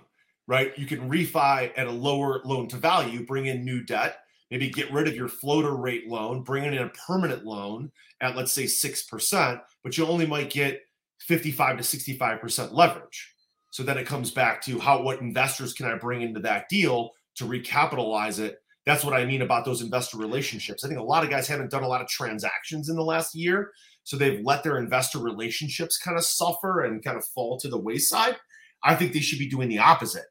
right? 0.48 0.78
You 0.78 0.86
can 0.86 1.10
refi 1.10 1.72
at 1.76 1.88
a 1.88 1.92
lower 1.92 2.42
loan 2.46 2.68
to 2.68 2.78
value, 2.78 3.26
bring 3.26 3.48
in 3.48 3.66
new 3.66 3.84
debt 3.84 4.18
maybe 4.52 4.70
get 4.70 4.92
rid 4.92 5.08
of 5.08 5.16
your 5.16 5.30
floater 5.30 5.76
rate 5.76 6.08
loan, 6.08 6.44
bring 6.44 6.66
in 6.66 6.78
a 6.78 6.90
permanent 7.08 7.46
loan 7.46 7.90
at 8.20 8.36
let's 8.36 8.52
say 8.52 8.66
6%, 8.66 9.62
but 9.84 9.98
you 9.98 10.06
only 10.06 10.28
might 10.28 10.52
get 10.52 10.82
55 11.22 11.78
to 11.78 11.84
65% 11.84 12.74
leverage. 12.74 13.34
So 13.72 13.84
then 13.84 13.98
it 13.98 14.06
comes 14.06 14.32
back 14.32 14.62
to 14.64 14.80
how 14.80 15.02
what 15.02 15.22
investors 15.22 15.74
can 15.74 15.86
I 15.86 15.96
bring 15.96 16.22
into 16.22 16.42
that 16.42 16.68
deal 16.70 17.12
to 17.36 17.46
recapitalize 17.46 18.40
it? 18.40 18.58
That's 18.86 19.06
what 19.06 19.14
I 19.14 19.26
mean 19.26 19.42
about 19.42 19.64
those 19.64 19.82
investor 19.82 20.18
relationships. 20.18 20.84
I 20.84 20.88
think 20.88 21.00
a 21.00 21.04
lot 21.04 21.24
of 21.24 21.30
guys 21.30 21.48
haven't 21.48 21.72
done 21.72 21.84
a 21.84 21.88
lot 21.88 22.02
of 22.02 22.08
transactions 22.08 22.90
in 22.90 22.96
the 22.96 23.04
last 23.04 23.34
year. 23.34 23.72
So 24.04 24.18
they've 24.18 24.42
let 24.44 24.64
their 24.64 24.78
investor 24.78 25.20
relationships 25.20 25.98
kind 25.98 26.18
of 26.18 26.26
suffer 26.26 26.82
and 26.82 27.04
kind 27.04 27.18
of 27.18 27.26
fall 27.26 27.58
to 27.60 27.70
the 27.70 27.78
wayside. 27.78 28.36
I 28.84 28.96
think 28.96 29.14
they 29.14 29.20
should 29.20 29.40
be 29.40 29.50
doing 29.50 29.70
the 29.70 29.80
opposite. 29.80 30.26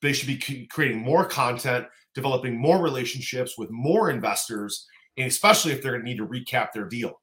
They 0.00 0.12
should 0.12 0.28
be 0.28 0.68
creating 0.70 0.98
more 0.98 1.26
content 1.26 1.86
developing 2.14 2.58
more 2.58 2.82
relationships 2.82 3.56
with 3.56 3.70
more 3.70 4.10
investors, 4.10 4.86
and 5.16 5.26
especially 5.26 5.72
if 5.72 5.82
they're 5.82 5.92
going 5.92 6.04
to 6.04 6.08
need 6.08 6.18
to 6.18 6.26
recap 6.26 6.72
their 6.72 6.86
deal. 6.86 7.20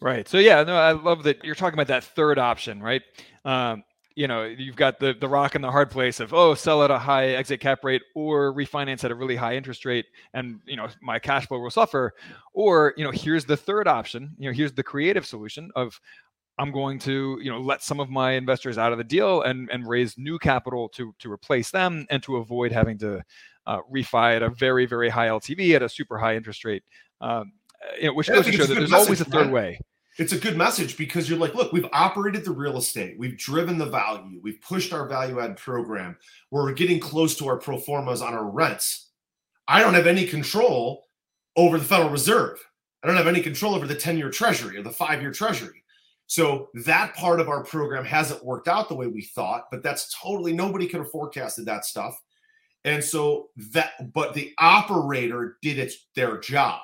Right. 0.00 0.26
So 0.26 0.38
yeah, 0.38 0.62
no, 0.62 0.76
I 0.76 0.92
love 0.92 1.24
that 1.24 1.44
you're 1.44 1.54
talking 1.54 1.74
about 1.74 1.88
that 1.88 2.04
third 2.04 2.38
option, 2.38 2.82
right? 2.82 3.02
Um, 3.44 3.84
you 4.16 4.26
know, 4.26 4.44
you've 4.44 4.76
got 4.76 4.98
the 4.98 5.14
the 5.18 5.28
rock 5.28 5.54
and 5.54 5.62
the 5.62 5.70
hard 5.70 5.90
place 5.90 6.20
of 6.20 6.34
oh, 6.34 6.54
sell 6.54 6.82
at 6.82 6.90
a 6.90 6.98
high 6.98 7.28
exit 7.28 7.60
cap 7.60 7.84
rate 7.84 8.02
or 8.14 8.52
refinance 8.54 9.04
at 9.04 9.10
a 9.10 9.14
really 9.14 9.36
high 9.36 9.56
interest 9.56 9.84
rate, 9.84 10.06
and 10.34 10.60
you 10.66 10.76
know 10.76 10.88
my 11.00 11.18
cash 11.18 11.46
flow 11.46 11.60
will 11.60 11.70
suffer. 11.70 12.12
Or 12.52 12.92
you 12.96 13.04
know, 13.04 13.10
here's 13.10 13.44
the 13.44 13.56
third 13.56 13.86
option. 13.86 14.34
You 14.38 14.50
know, 14.50 14.54
here's 14.54 14.72
the 14.72 14.82
creative 14.82 15.26
solution 15.26 15.70
of 15.76 16.00
I'm 16.58 16.72
going 16.72 16.98
to, 17.00 17.38
you 17.40 17.50
know, 17.50 17.60
let 17.60 17.82
some 17.82 18.00
of 18.00 18.10
my 18.10 18.32
investors 18.32 18.76
out 18.76 18.92
of 18.92 18.98
the 18.98 19.04
deal 19.04 19.42
and 19.42 19.70
and 19.70 19.88
raise 19.88 20.18
new 20.18 20.38
capital 20.38 20.88
to 20.90 21.14
to 21.20 21.32
replace 21.32 21.70
them 21.70 22.06
and 22.10 22.22
to 22.24 22.36
avoid 22.36 22.72
having 22.72 22.98
to 22.98 23.22
uh, 23.66 23.80
refi 23.92 24.36
at 24.36 24.42
a 24.42 24.50
very, 24.50 24.86
very 24.86 25.08
high 25.08 25.28
LTV 25.28 25.74
at 25.74 25.82
a 25.82 25.88
super 25.88 26.18
high 26.18 26.36
interest 26.36 26.64
rate. 26.64 26.82
Um, 27.20 27.52
you 27.98 28.08
know, 28.08 28.14
which 28.14 28.28
goes 28.28 28.44
to 28.46 28.52
show 28.52 28.66
that 28.66 28.74
there's 28.74 28.90
message, 28.90 29.06
always 29.06 29.20
a 29.20 29.24
third 29.24 29.46
right? 29.46 29.52
way. 29.52 29.80
It's 30.18 30.32
a 30.32 30.38
good 30.38 30.56
message 30.56 30.96
because 30.96 31.30
you're 31.30 31.38
like, 31.38 31.54
look, 31.54 31.72
we've 31.72 31.88
operated 31.92 32.44
the 32.44 32.50
real 32.50 32.76
estate, 32.76 33.18
we've 33.18 33.38
driven 33.38 33.78
the 33.78 33.86
value, 33.86 34.40
we've 34.42 34.60
pushed 34.60 34.92
our 34.92 35.08
value 35.08 35.40
add 35.40 35.56
program, 35.56 36.16
we're 36.50 36.72
getting 36.72 37.00
close 37.00 37.36
to 37.36 37.48
our 37.48 37.56
pro 37.56 37.78
formas 37.78 38.20
on 38.20 38.34
our 38.34 38.44
rents. 38.50 39.10
I 39.66 39.80
don't 39.80 39.94
have 39.94 40.06
any 40.06 40.26
control 40.26 41.06
over 41.56 41.78
the 41.78 41.84
Federal 41.84 42.10
Reserve. 42.10 42.58
I 43.02 43.06
don't 43.06 43.16
have 43.16 43.28
any 43.28 43.40
control 43.40 43.74
over 43.74 43.86
the 43.86 43.94
10 43.94 44.18
year 44.18 44.30
treasury 44.30 44.76
or 44.76 44.82
the 44.82 44.90
five 44.90 45.22
year 45.22 45.30
treasury. 45.30 45.82
So 46.26 46.68
that 46.84 47.14
part 47.16 47.40
of 47.40 47.48
our 47.48 47.64
program 47.64 48.04
hasn't 48.04 48.44
worked 48.44 48.68
out 48.68 48.88
the 48.88 48.94
way 48.94 49.06
we 49.06 49.22
thought, 49.22 49.64
but 49.70 49.82
that's 49.82 50.14
totally 50.20 50.52
nobody 50.52 50.86
could 50.86 51.00
have 51.00 51.10
forecasted 51.10 51.66
that 51.66 51.84
stuff. 51.84 52.20
And 52.84 53.04
so 53.04 53.48
that, 53.72 54.12
but 54.12 54.34
the 54.34 54.52
operator 54.58 55.58
did 55.62 55.78
its 55.78 56.08
their 56.14 56.38
job. 56.38 56.80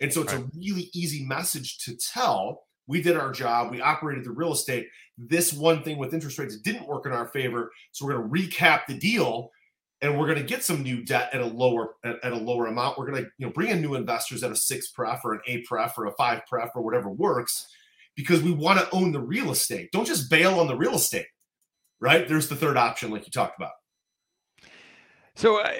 And 0.00 0.12
so 0.12 0.22
it's 0.22 0.32
right. 0.32 0.42
a 0.42 0.58
really 0.58 0.90
easy 0.94 1.24
message 1.24 1.78
to 1.84 1.96
tell. 1.96 2.64
We 2.86 3.02
did 3.02 3.16
our 3.16 3.32
job. 3.32 3.70
We 3.70 3.80
operated 3.80 4.24
the 4.24 4.30
real 4.30 4.52
estate. 4.52 4.88
This 5.18 5.52
one 5.52 5.82
thing 5.82 5.98
with 5.98 6.14
interest 6.14 6.38
rates 6.38 6.56
didn't 6.56 6.88
work 6.88 7.06
in 7.06 7.12
our 7.12 7.26
favor. 7.26 7.70
So 7.92 8.04
we're 8.04 8.14
going 8.14 8.30
to 8.30 8.48
recap 8.48 8.86
the 8.86 8.98
deal 8.98 9.50
and 10.02 10.18
we're 10.18 10.26
going 10.26 10.38
to 10.38 10.44
get 10.44 10.64
some 10.64 10.82
new 10.82 11.04
debt 11.04 11.30
at 11.32 11.40
a 11.40 11.46
lower 11.46 11.94
at, 12.04 12.16
at 12.24 12.32
a 12.32 12.36
lower 12.36 12.66
amount. 12.66 12.98
We're 12.98 13.10
going 13.10 13.24
to 13.24 13.30
you 13.38 13.46
know 13.46 13.52
bring 13.52 13.68
in 13.68 13.82
new 13.82 13.94
investors 13.94 14.42
at 14.42 14.50
a 14.50 14.56
six 14.56 14.90
pref 14.90 15.20
or 15.24 15.34
an 15.34 15.40
eight 15.46 15.66
pref 15.66 15.98
or 15.98 16.06
a 16.06 16.12
five 16.12 16.42
pref 16.46 16.70
or 16.74 16.82
whatever 16.82 17.10
works 17.10 17.66
because 18.16 18.42
we 18.42 18.52
want 18.52 18.78
to 18.78 18.90
own 18.92 19.12
the 19.12 19.20
real 19.20 19.50
estate. 19.50 19.90
Don't 19.92 20.06
just 20.06 20.30
bail 20.30 20.58
on 20.58 20.66
the 20.66 20.76
real 20.76 20.94
estate, 20.94 21.26
right? 22.00 22.26
There's 22.26 22.48
the 22.48 22.56
third 22.56 22.76
option, 22.76 23.10
like 23.10 23.26
you 23.26 23.30
talked 23.30 23.58
about. 23.58 23.72
So, 25.34 25.60
uh, 25.60 25.70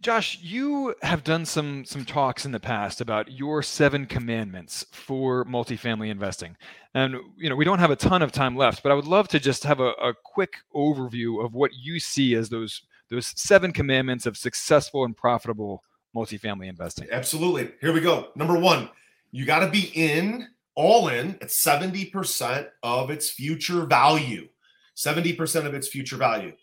Josh, 0.00 0.40
you 0.42 0.94
have 1.02 1.22
done 1.22 1.44
some 1.44 1.84
some 1.84 2.04
talks 2.04 2.44
in 2.44 2.50
the 2.50 2.58
past 2.58 3.00
about 3.00 3.30
your 3.30 3.62
seven 3.62 4.06
commandments 4.06 4.84
for 4.90 5.44
multifamily 5.44 6.10
investing, 6.10 6.56
and 6.94 7.16
you 7.36 7.48
know 7.48 7.54
we 7.54 7.64
don't 7.64 7.78
have 7.78 7.92
a 7.92 7.96
ton 7.96 8.20
of 8.20 8.32
time 8.32 8.56
left, 8.56 8.82
but 8.82 8.90
I 8.90 8.96
would 8.96 9.06
love 9.06 9.28
to 9.28 9.38
just 9.38 9.62
have 9.62 9.78
a, 9.78 9.90
a 9.90 10.12
quick 10.24 10.54
overview 10.74 11.44
of 11.44 11.54
what 11.54 11.70
you 11.74 12.00
see 12.00 12.34
as 12.34 12.48
those 12.48 12.82
those 13.10 13.32
seven 13.40 13.72
commandments 13.72 14.26
of 14.26 14.36
successful 14.36 15.04
and 15.04 15.16
profitable 15.16 15.84
multifamily 16.16 16.68
investing. 16.68 17.06
Absolutely. 17.12 17.70
Here 17.80 17.92
we 17.92 18.00
go. 18.00 18.28
Number 18.34 18.58
one, 18.58 18.90
you 19.30 19.46
got 19.46 19.60
to 19.60 19.70
be 19.70 19.92
in 19.94 20.48
all 20.74 21.08
in 21.08 21.38
at 21.40 21.52
seventy 21.52 22.06
percent 22.06 22.66
of 22.82 23.10
its 23.10 23.30
future 23.30 23.86
value. 23.86 24.48
Seventy 24.94 25.32
percent 25.32 25.66
of 25.66 25.74
its 25.74 25.86
future 25.86 26.16
value. 26.16 26.54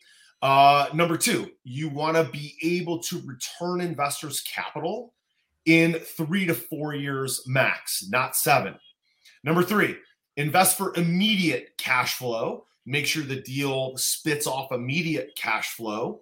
Uh, 0.42 0.88
number 0.94 1.18
two, 1.18 1.52
you 1.64 1.90
want 1.90 2.16
to 2.16 2.24
be 2.32 2.56
able 2.64 3.00
to 3.00 3.22
return 3.26 3.82
investors' 3.82 4.42
capital 4.42 5.14
in 5.66 5.94
three 5.94 6.46
to 6.46 6.54
four 6.54 6.96
years 6.96 7.44
max, 7.46 8.08
not 8.10 8.36
seven. 8.36 8.76
Number 9.44 9.64
three, 9.64 9.98
invest 10.38 10.78
for 10.78 10.96
immediate 10.96 11.72
cash 11.78 12.16
flow. 12.16 12.66
Make 12.86 13.06
sure 13.06 13.24
the 13.24 13.42
deal 13.42 13.98
spits 13.98 14.48
off 14.48 14.72
immediate 14.72 15.32
cash 15.36 15.74
flow. 15.74 16.22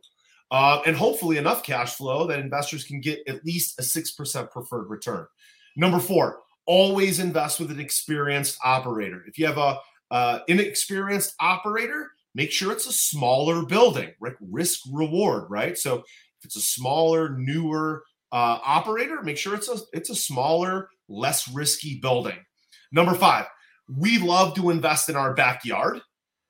Uh, 0.50 0.81
and 0.86 0.95
hopefully 0.95 1.38
enough 1.38 1.62
cash 1.62 1.95
flow 1.95 2.25
that 2.27 2.39
investors 2.39 2.86
can 2.86 3.01
get 3.01 3.19
at 3.27 3.45
least 3.45 3.79
a 3.79 3.83
6% 3.83 4.51
preferred 4.51 4.89
return. 4.89 5.27
Number 5.75 6.00
four, 6.00 6.39
always 6.65 7.19
invest 7.19 7.59
with 7.59 7.69
an 7.69 7.79
experienced 7.79 8.57
operator. 8.63 9.24
If 9.27 9.38
you 9.38 9.45
have 9.45 9.57
a 9.57 9.79
uh, 10.09 10.39
inexperienced 10.47 11.36
operator, 11.39 12.12
make 12.38 12.51
sure 12.51 12.72
it's 12.72 12.86
a 12.86 12.94
smaller 12.94 13.65
building, 13.65 14.12
risk 14.39 14.82
reward, 14.94 15.50
right? 15.50 15.75
So 15.75 15.96
if 15.96 16.46
it's 16.46 16.56
a 16.56 16.62
smaller, 16.62 17.36
newer 17.36 18.03
uh, 18.32 18.60
operator, 18.63 19.24
make 19.24 19.38
sure 19.38 19.56
it's 19.56 19.67
a 19.67 19.77
it's 19.91 20.12
a 20.12 20.15
smaller, 20.15 20.88
less 21.10 21.50
risky 21.51 22.00
building. 22.00 22.38
Number 22.91 23.15
five, 23.15 23.48
we 23.89 24.20
love 24.20 24.53
to 24.53 24.70
invest 24.70 25.10
in 25.10 25.15
our 25.15 25.34
backyard. 25.34 25.98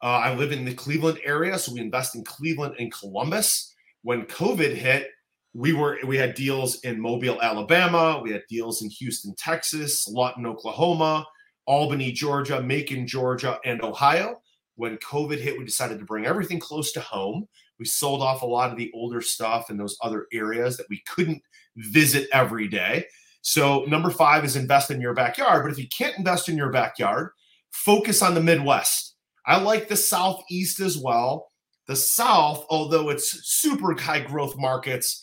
Uh, 0.04 0.20
I 0.26 0.36
live 0.36 0.52
in 0.52 0.66
the 0.66 0.74
Cleveland 0.74 1.20
area, 1.24 1.58
so 1.58 1.72
we 1.74 1.80
invest 1.80 2.16
in 2.16 2.26
Cleveland 2.26 2.76
and 2.78 2.92
Columbus. 2.92 3.74
When 4.02 4.26
COVID 4.26 4.74
hit, 4.74 5.08
we 5.54 5.72
were 5.72 6.00
we 6.06 6.18
had 6.18 6.36
deals 6.36 6.82
in 6.82 7.00
Mobile, 7.00 7.42
Alabama. 7.42 8.20
We 8.22 8.34
had 8.34 8.44
deals 8.50 8.82
in 8.82 8.90
Houston, 8.90 9.34
Texas, 9.38 10.06
Lawton, 10.10 10.46
Oklahoma, 10.46 11.26
Albany, 11.66 12.12
Georgia, 12.12 12.62
Macon, 12.62 13.08
Georgia, 13.08 13.58
and 13.64 13.82
Ohio. 13.82 14.42
When 14.78 14.98
COVID 14.98 15.40
hit, 15.40 15.58
we 15.58 15.66
decided 15.66 16.00
to 16.00 16.06
bring 16.06 16.26
everything 16.26 16.60
close 16.60 16.92
to 16.94 17.02
home. 17.02 17.48
We 17.80 17.86
sold 17.86 18.22
off 18.22 18.42
a 18.44 18.48
lot 18.48 18.72
of 18.72 18.78
the 18.78 18.92
older 18.94 19.22
stuff 19.22 19.70
in 19.70 19.78
those 19.78 19.98
other 20.02 20.28
areas 20.32 20.78
that 20.78 20.88
we 20.90 21.04
couldn't 21.08 21.42
visit 21.76 22.30
every 22.32 22.68
day. 22.68 23.06
So 23.42 23.86
number 23.86 24.10
five 24.10 24.46
is 24.46 24.56
invest 24.56 24.92
in 24.92 25.02
your 25.02 25.14
backyard. 25.14 25.64
But 25.64 25.72
if 25.72 25.80
you 25.80 25.88
can't 25.88 26.18
invest 26.18 26.48
in 26.48 26.58
your 26.58 26.72
backyard, 26.72 27.32
focus 27.72 28.22
on 28.22 28.34
the 28.34 28.42
Midwest. 28.42 29.16
I 29.46 29.60
like 29.60 29.88
the 29.88 29.96
Southeast 29.96 30.80
as 30.80 30.98
well. 30.98 31.48
The 31.88 31.96
South, 31.96 32.66
although 32.70 33.10
it's 33.10 33.48
super 33.50 33.96
high 34.00 34.20
growth 34.20 34.58
markets, 34.58 35.22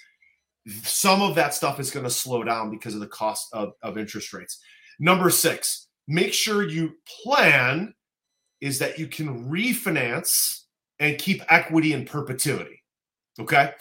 some 0.83 1.21
of 1.21 1.35
that 1.35 1.55
stuff 1.55 1.79
is 1.79 1.91
going 1.91 2.05
to 2.05 2.11
slow 2.11 2.43
down 2.43 2.71
because 2.71 2.95
of 2.95 3.01
the 3.01 3.07
cost 3.07 3.49
of, 3.53 3.73
of 3.83 3.99
interest 3.99 4.33
rates. 4.33 4.59
Number 4.99 5.29
six, 5.29 5.89
make 6.09 6.33
sure 6.33 6.67
you 6.67 6.95
plan 7.23 7.93
is 8.65 8.79
that 8.79 8.99
you 8.99 9.07
can 9.07 9.51
refinance 9.51 10.63
and 10.99 11.19
keep 11.19 11.43
equity 11.51 11.93
in 11.93 12.07
perpetuity. 12.07 12.83
Okay. 13.39 13.73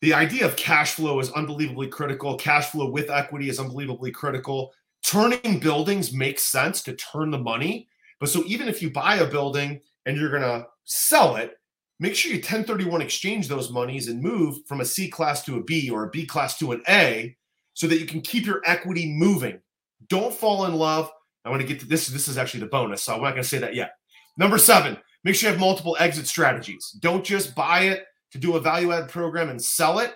The 0.00 0.14
idea 0.14 0.46
of 0.46 0.54
cash 0.54 0.94
flow 0.94 1.18
is 1.18 1.32
unbelievably 1.32 1.88
critical. 1.88 2.36
Cash 2.36 2.66
flow 2.66 2.88
with 2.88 3.10
equity 3.10 3.48
is 3.48 3.58
unbelievably 3.58 4.12
critical. 4.12 4.72
Turning 5.04 5.58
buildings 5.58 6.12
makes 6.12 6.44
sense 6.44 6.82
to 6.82 6.94
turn 6.94 7.32
the 7.32 7.38
money. 7.38 7.88
But 8.20 8.28
so 8.28 8.44
even 8.46 8.68
if 8.68 8.80
you 8.80 8.92
buy 8.92 9.16
a 9.16 9.26
building 9.26 9.80
and 10.06 10.16
you're 10.16 10.30
going 10.30 10.42
to 10.42 10.68
sell 10.84 11.34
it, 11.34 11.58
make 11.98 12.14
sure 12.14 12.30
you 12.30 12.38
1031 12.38 13.02
exchange 13.02 13.48
those 13.48 13.72
monies 13.72 14.06
and 14.06 14.22
move 14.22 14.58
from 14.68 14.82
a 14.82 14.84
C 14.84 15.08
class 15.08 15.44
to 15.46 15.56
a 15.56 15.64
B 15.64 15.90
or 15.90 16.04
a 16.04 16.10
B 16.10 16.24
class 16.24 16.56
to 16.60 16.70
an 16.70 16.82
A 16.88 17.36
so 17.74 17.88
that 17.88 17.98
you 17.98 18.06
can 18.06 18.20
keep 18.20 18.46
your 18.46 18.62
equity 18.64 19.12
moving. 19.12 19.60
Don't 20.08 20.32
fall 20.32 20.66
in 20.66 20.74
love. 20.74 21.10
I 21.44 21.50
want 21.50 21.62
to 21.62 21.68
get 21.68 21.80
to 21.80 21.86
this. 21.86 22.06
This 22.08 22.28
is 22.28 22.38
actually 22.38 22.60
the 22.60 22.66
bonus. 22.66 23.02
So 23.02 23.14
I'm 23.14 23.22
not 23.22 23.30
going 23.30 23.42
to 23.42 23.48
say 23.48 23.58
that 23.58 23.74
yet. 23.74 23.92
Number 24.36 24.58
seven, 24.58 24.96
make 25.24 25.34
sure 25.34 25.48
you 25.48 25.52
have 25.52 25.60
multiple 25.60 25.96
exit 25.98 26.26
strategies. 26.26 26.96
Don't 27.00 27.24
just 27.24 27.54
buy 27.54 27.82
it 27.82 28.04
to 28.32 28.38
do 28.38 28.56
a 28.56 28.60
value 28.60 28.92
add 28.92 29.08
program 29.08 29.48
and 29.48 29.62
sell 29.62 29.98
it. 29.98 30.14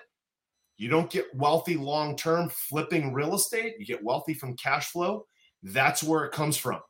You 0.76 0.88
don't 0.88 1.10
get 1.10 1.34
wealthy 1.34 1.76
long 1.76 2.16
term 2.16 2.48
flipping 2.50 3.12
real 3.12 3.34
estate. 3.34 3.74
You 3.78 3.86
get 3.86 4.02
wealthy 4.02 4.34
from 4.34 4.56
cash 4.56 4.90
flow. 4.90 5.26
That's 5.62 6.02
where 6.02 6.24
it 6.24 6.32
comes 6.32 6.56
from. 6.56 6.80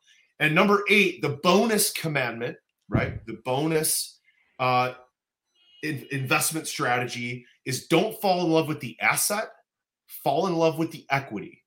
And 0.40 0.54
number 0.54 0.82
eight, 0.90 1.22
the 1.22 1.38
bonus 1.42 1.92
commandment, 1.92 2.56
right? 2.88 3.24
The 3.26 3.38
bonus 3.44 4.18
uh, 4.58 4.94
in- 5.82 6.06
investment 6.10 6.66
strategy 6.66 7.46
is 7.64 7.86
don't 7.86 8.20
fall 8.20 8.44
in 8.44 8.50
love 8.50 8.68
with 8.68 8.80
the 8.80 8.96
asset, 9.00 9.48
fall 10.24 10.46
in 10.46 10.56
love 10.56 10.78
with 10.78 10.90
the 10.90 11.06
equity. 11.10 11.62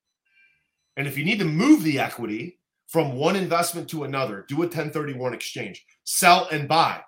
And 0.97 1.07
if 1.07 1.17
you 1.17 1.23
need 1.23 1.39
to 1.39 1.45
move 1.45 1.83
the 1.83 1.99
equity 1.99 2.56
from 2.87 3.13
one 3.13 3.35
investment 3.35 3.89
to 3.89 4.03
another, 4.03 4.45
do 4.47 4.55
a 4.55 4.59
1031 4.59 5.33
exchange, 5.33 5.85
sell 6.03 6.47
and 6.51 6.67
buy. 6.67 7.01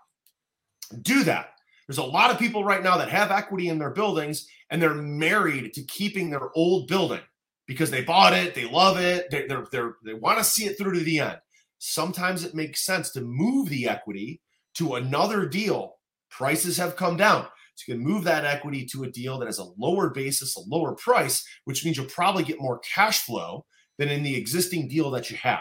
Do 1.02 1.24
that. 1.24 1.54
There's 1.88 1.98
a 1.98 2.04
lot 2.04 2.32
of 2.32 2.38
people 2.38 2.64
right 2.64 2.84
now 2.84 2.98
that 2.98 3.10
have 3.10 3.32
equity 3.32 3.70
in 3.70 3.80
their 3.80 3.90
buildings 3.90 4.48
and 4.70 4.82
they're 4.82 4.94
married 4.94 5.74
to 5.74 5.84
keeping 5.84 6.30
their 6.30 6.50
old 6.56 6.88
building 6.88 7.22
because 7.66 7.90
they 7.90 8.04
bought 8.04 8.34
it, 8.34 8.54
they 8.54 8.66
love 8.66 9.00
it, 9.00 9.30
they 9.32 9.48
they're, 9.48 9.66
they're, 9.72 9.96
they 10.04 10.14
want 10.14 10.38
to 10.38 10.44
see 10.44 10.66
it 10.66 10.78
through 10.78 10.94
to 10.94 11.00
the 11.00 11.20
end. 11.20 11.40
Sometimes 11.80 12.44
it 12.44 12.54
makes 12.54 12.86
sense 12.86 13.12
to 13.12 13.22
move 13.22 13.70
the 13.70 13.88
equity 13.88 14.42
to 14.76 14.96
another 14.96 15.46
deal, 15.48 15.96
prices 16.30 16.78
have 16.78 16.96
come 16.96 17.18
down. 17.18 17.48
So 17.76 17.86
you 17.88 17.96
can 17.96 18.04
move 18.04 18.24
that 18.26 18.46
equity 18.46 18.86
to 18.88 19.04
a 19.04 19.12
deal 19.12 19.40
that 19.40 19.46
has 19.46 19.60
a 19.60 19.72
lower 19.78 20.10
basis, 20.10 20.58
a 20.58 20.62
lower 20.62 20.94
price, 20.96 21.48
which 21.64 21.86
means 21.86 21.96
you'll 21.96 22.08
probably 22.08 22.44
get 22.44 22.62
more 22.62 22.80
cash 22.80 23.22
flow 23.22 23.66
than 24.00 24.10
in 24.10 24.24
the 24.24 24.36
existing 24.36 24.88
deal 24.88 25.12
that 25.12 25.30
you 25.30 25.38
have. 25.38 25.60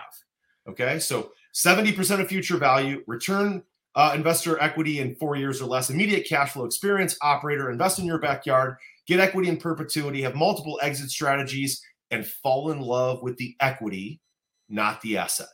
Okay, 0.67 0.99
so 0.99 1.33
70% 1.55 2.21
of 2.21 2.29
future 2.29 2.57
value, 2.57 3.03
return 3.07 3.63
uh, 3.95 4.13
investor 4.15 4.63
equity 4.63 5.01
in 5.01 5.17
four 5.17 5.37
years 5.37 5.61
or 5.61 5.67
less, 5.67 5.91
immediate 5.91 6.27
cash 6.27 6.53
flow 6.53 6.65
experience, 6.65 7.19
operator, 7.21 7.71
invest 7.71 7.99
in 7.99 8.07
your 8.07 8.19
backyard, 8.19 8.77
get 9.07 9.19
equity 9.19 9.49
in 9.49 9.57
perpetuity, 9.57 10.23
have 10.23 10.37
multiple 10.37 10.79
exit 10.83 11.11
strategies, 11.11 11.83
and 12.11 12.27
fall 12.27 12.71
in 12.71 12.81
love 12.81 13.23
with 13.23 13.37
the 13.39 13.57
equity, 13.61 14.21
not 14.69 15.01
the 15.01 15.19
asset. 15.19 15.49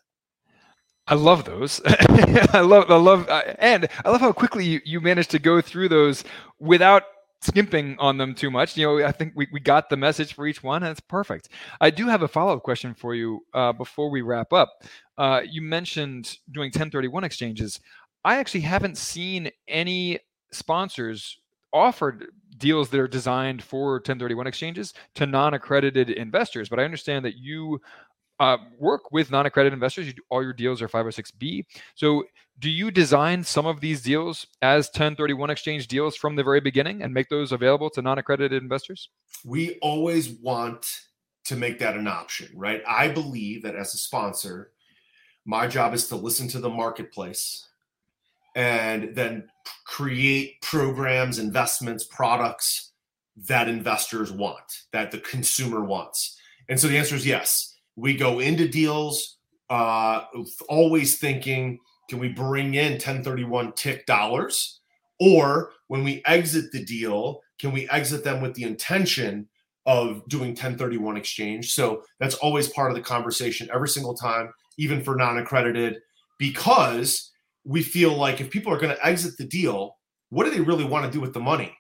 I 1.07 1.15
love 1.15 1.45
those. 1.45 1.81
I 1.87 2.61
love, 2.61 2.91
I 2.91 2.97
love, 2.97 3.29
uh, 3.29 3.55
and 3.59 3.89
I 4.05 4.11
love 4.11 4.21
how 4.21 4.33
quickly 4.33 4.65
you, 4.65 4.81
you 4.85 5.01
managed 5.01 5.31
to 5.31 5.39
go 5.39 5.61
through 5.61 5.89
those 5.89 6.25
without 6.59 7.05
skimping 7.45 7.97
on 7.99 8.17
them 8.17 8.35
too 8.35 8.51
much. 8.51 8.77
You 8.77 8.87
know, 8.87 9.07
I 9.07 9.13
think 9.13 9.33
we, 9.37 9.47
we 9.53 9.61
got 9.61 9.91
the 9.91 9.97
message 9.97 10.35
for 10.35 10.47
each 10.47 10.63
one, 10.63 10.83
and 10.83 10.91
it's 10.91 11.01
perfect. 11.01 11.49
I 11.81 11.91
do 11.91 12.07
have 12.09 12.23
a 12.23 12.29
follow 12.29 12.55
up 12.55 12.63
question 12.63 12.95
for 12.95 13.15
you 13.15 13.41
uh, 13.53 13.73
before 13.73 14.11
we 14.11 14.23
wrap 14.23 14.53
up. 14.53 14.83
Uh, 15.19 15.43
you 15.49 15.63
mentioned 15.63 16.39
doing 16.51 16.69
1031 16.69 17.25
exchanges. 17.25 17.81
I 18.25 18.37
actually 18.37 18.63
haven't 18.63 18.97
seen 18.97 19.51
any 19.69 20.21
sponsors 20.51 21.39
offered 21.73 22.27
deals 22.57 22.89
that 22.89 23.01
are 23.01 23.09
designed 23.09 23.63
for 23.63 23.95
1031 23.95 24.47
exchanges 24.47 24.95
to 25.17 25.27
non-accredited 25.27 26.09
investors 26.09 26.69
but 26.69 26.79
i 26.79 26.85
understand 26.85 27.25
that 27.25 27.37
you 27.37 27.81
uh, 28.45 28.59
work 28.79 29.11
with 29.11 29.31
non-accredited 29.31 29.73
investors. 29.73 30.07
You 30.07 30.13
do, 30.13 30.23
all 30.29 30.43
your 30.43 30.53
deals 30.53 30.83
are 30.83 30.89
506b. 30.89 31.65
So, 31.95 32.25
do 32.59 32.69
you 32.71 32.91
design 32.91 33.43
some 33.43 33.67
of 33.67 33.81
these 33.81 34.03
deals 34.03 34.47
as 34.63 34.87
1031 34.89 35.51
exchange 35.51 35.89
deals 35.89 36.15
from 36.15 36.37
the 36.37 36.45
very 36.45 36.61
beginning 36.61 37.03
and 37.03 37.13
make 37.13 37.29
those 37.29 37.53
available 37.53 37.91
to 37.91 38.03
non-accredited 38.03 38.63
investors? 38.63 39.09
We 39.45 39.79
always 39.81 40.29
want 40.29 41.01
to 41.45 41.57
make 41.57 41.79
that 41.79 41.97
an 41.97 42.07
option, 42.07 42.51
right? 42.55 42.83
I 42.87 43.09
believe 43.09 43.63
that 43.63 43.75
as 43.75 43.95
a 43.95 43.99
sponsor, 43.99 44.71
my 45.45 45.67
job 45.67 45.95
is 45.95 46.07
to 46.09 46.17
listen 46.17 46.47
to 46.49 46.61
the 46.61 46.71
marketplace 46.71 47.67
and 48.55 49.17
then 49.17 49.49
create 49.85 50.61
programs, 50.61 51.39
investments, 51.39 52.05
products 52.05 52.93
that 53.49 53.69
investors 53.69 54.31
want, 54.31 54.83
that 54.93 55.11
the 55.11 55.19
consumer 55.19 55.83
wants. 55.83 56.39
And 56.69 56.79
so 56.79 56.89
the 56.89 56.99
answer 56.99 57.17
is 57.17 57.27
yes 57.27 57.74
we 57.97 58.17
go 58.17 58.41
into 58.41 58.69
deals 58.69 59.39
uh, 59.71 60.25
always 60.69 61.19
thinking, 61.19 61.79
can 62.09 62.19
we 62.19 62.29
bring 62.29 62.75
in 62.75 62.93
1031 62.93 63.73
TIC 63.73 64.07
dollars? 64.07 64.81
Or 65.21 65.71
when 65.89 66.05
we 66.05 66.23
exit 66.27 66.71
the 66.73 66.85
deal, 66.85 67.41
can 67.59 67.73
we 67.73 67.89
exit 67.89 68.25
them 68.25 68.41
with 68.41 68.55
the 68.55 68.65
intention 68.65 69.49
of 69.87 70.27
doing 70.29 70.51
1031 70.51 71.17
exchange? 71.17 71.73
So 71.73 72.03
that's 72.19 72.35
always 72.37 72.69
part 72.69 72.91
of 72.91 72.97
the 72.97 73.03
conversation 73.03 73.69
every 73.73 73.89
single 73.89 74.15
time, 74.15 74.51
even 74.77 75.03
for 75.03 75.17
non 75.17 75.39
accredited, 75.39 75.99
because 76.39 77.31
we 77.65 77.83
feel 77.83 78.15
like 78.15 78.41
if 78.41 78.51
people 78.51 78.73
are 78.73 78.79
going 78.79 78.95
to 78.95 79.07
exit 79.07 79.39
the 79.39 79.47
deal, 79.47 79.97
what 80.31 80.45
do 80.45 80.51
they 80.51 80.61
really 80.61 80.85
want 80.85 81.07
to 81.07 81.11
do 81.11 81.21
with 81.21 81.33
the 81.33 81.41
money? 81.41 81.77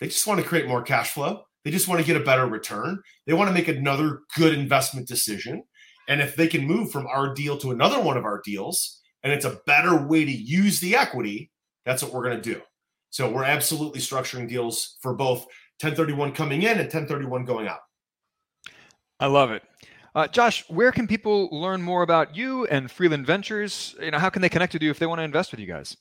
They 0.00 0.08
just 0.08 0.26
want 0.26 0.40
to 0.40 0.46
create 0.46 0.66
more 0.66 0.82
cash 0.82 1.12
flow. 1.12 1.44
They 1.64 1.70
just 1.70 1.88
want 1.88 2.00
to 2.00 2.06
get 2.06 2.20
a 2.20 2.24
better 2.24 2.46
return. 2.46 3.00
They 3.26 3.32
want 3.32 3.48
to 3.48 3.54
make 3.54 3.68
another 3.68 4.20
good 4.36 4.54
investment 4.54 5.08
decision. 5.08 5.62
And 6.08 6.20
if 6.20 6.34
they 6.34 6.48
can 6.48 6.66
move 6.66 6.90
from 6.90 7.06
our 7.06 7.32
deal 7.32 7.56
to 7.58 7.70
another 7.70 8.00
one 8.00 8.16
of 8.16 8.24
our 8.24 8.40
deals, 8.44 9.00
and 9.22 9.32
it's 9.32 9.44
a 9.44 9.60
better 9.66 10.04
way 10.06 10.24
to 10.24 10.32
use 10.32 10.80
the 10.80 10.96
equity, 10.96 11.50
that's 11.84 12.02
what 12.02 12.12
we're 12.12 12.24
going 12.24 12.40
to 12.40 12.54
do. 12.54 12.60
So 13.10 13.30
we're 13.30 13.44
absolutely 13.44 14.00
structuring 14.00 14.48
deals 14.48 14.96
for 15.02 15.14
both 15.14 15.40
1031 15.80 16.32
coming 16.32 16.62
in 16.62 16.70
and 16.70 16.80
1031 16.80 17.44
going 17.44 17.68
out. 17.68 17.80
I 19.20 19.26
love 19.26 19.50
it. 19.50 19.62
Uh, 20.14 20.26
Josh, 20.26 20.64
where 20.68 20.92
can 20.92 21.06
people 21.06 21.48
learn 21.50 21.80
more 21.80 22.02
about 22.02 22.36
you 22.36 22.66
and 22.66 22.90
Freeland 22.90 23.26
Ventures? 23.26 23.94
You 24.00 24.10
know, 24.10 24.18
how 24.18 24.28
can 24.28 24.42
they 24.42 24.48
connect 24.48 24.72
with 24.72 24.82
you 24.82 24.90
if 24.90 24.98
they 24.98 25.06
want 25.06 25.20
to 25.20 25.24
invest 25.24 25.52
with 25.52 25.60
you 25.60 25.66
guys? 25.66 25.96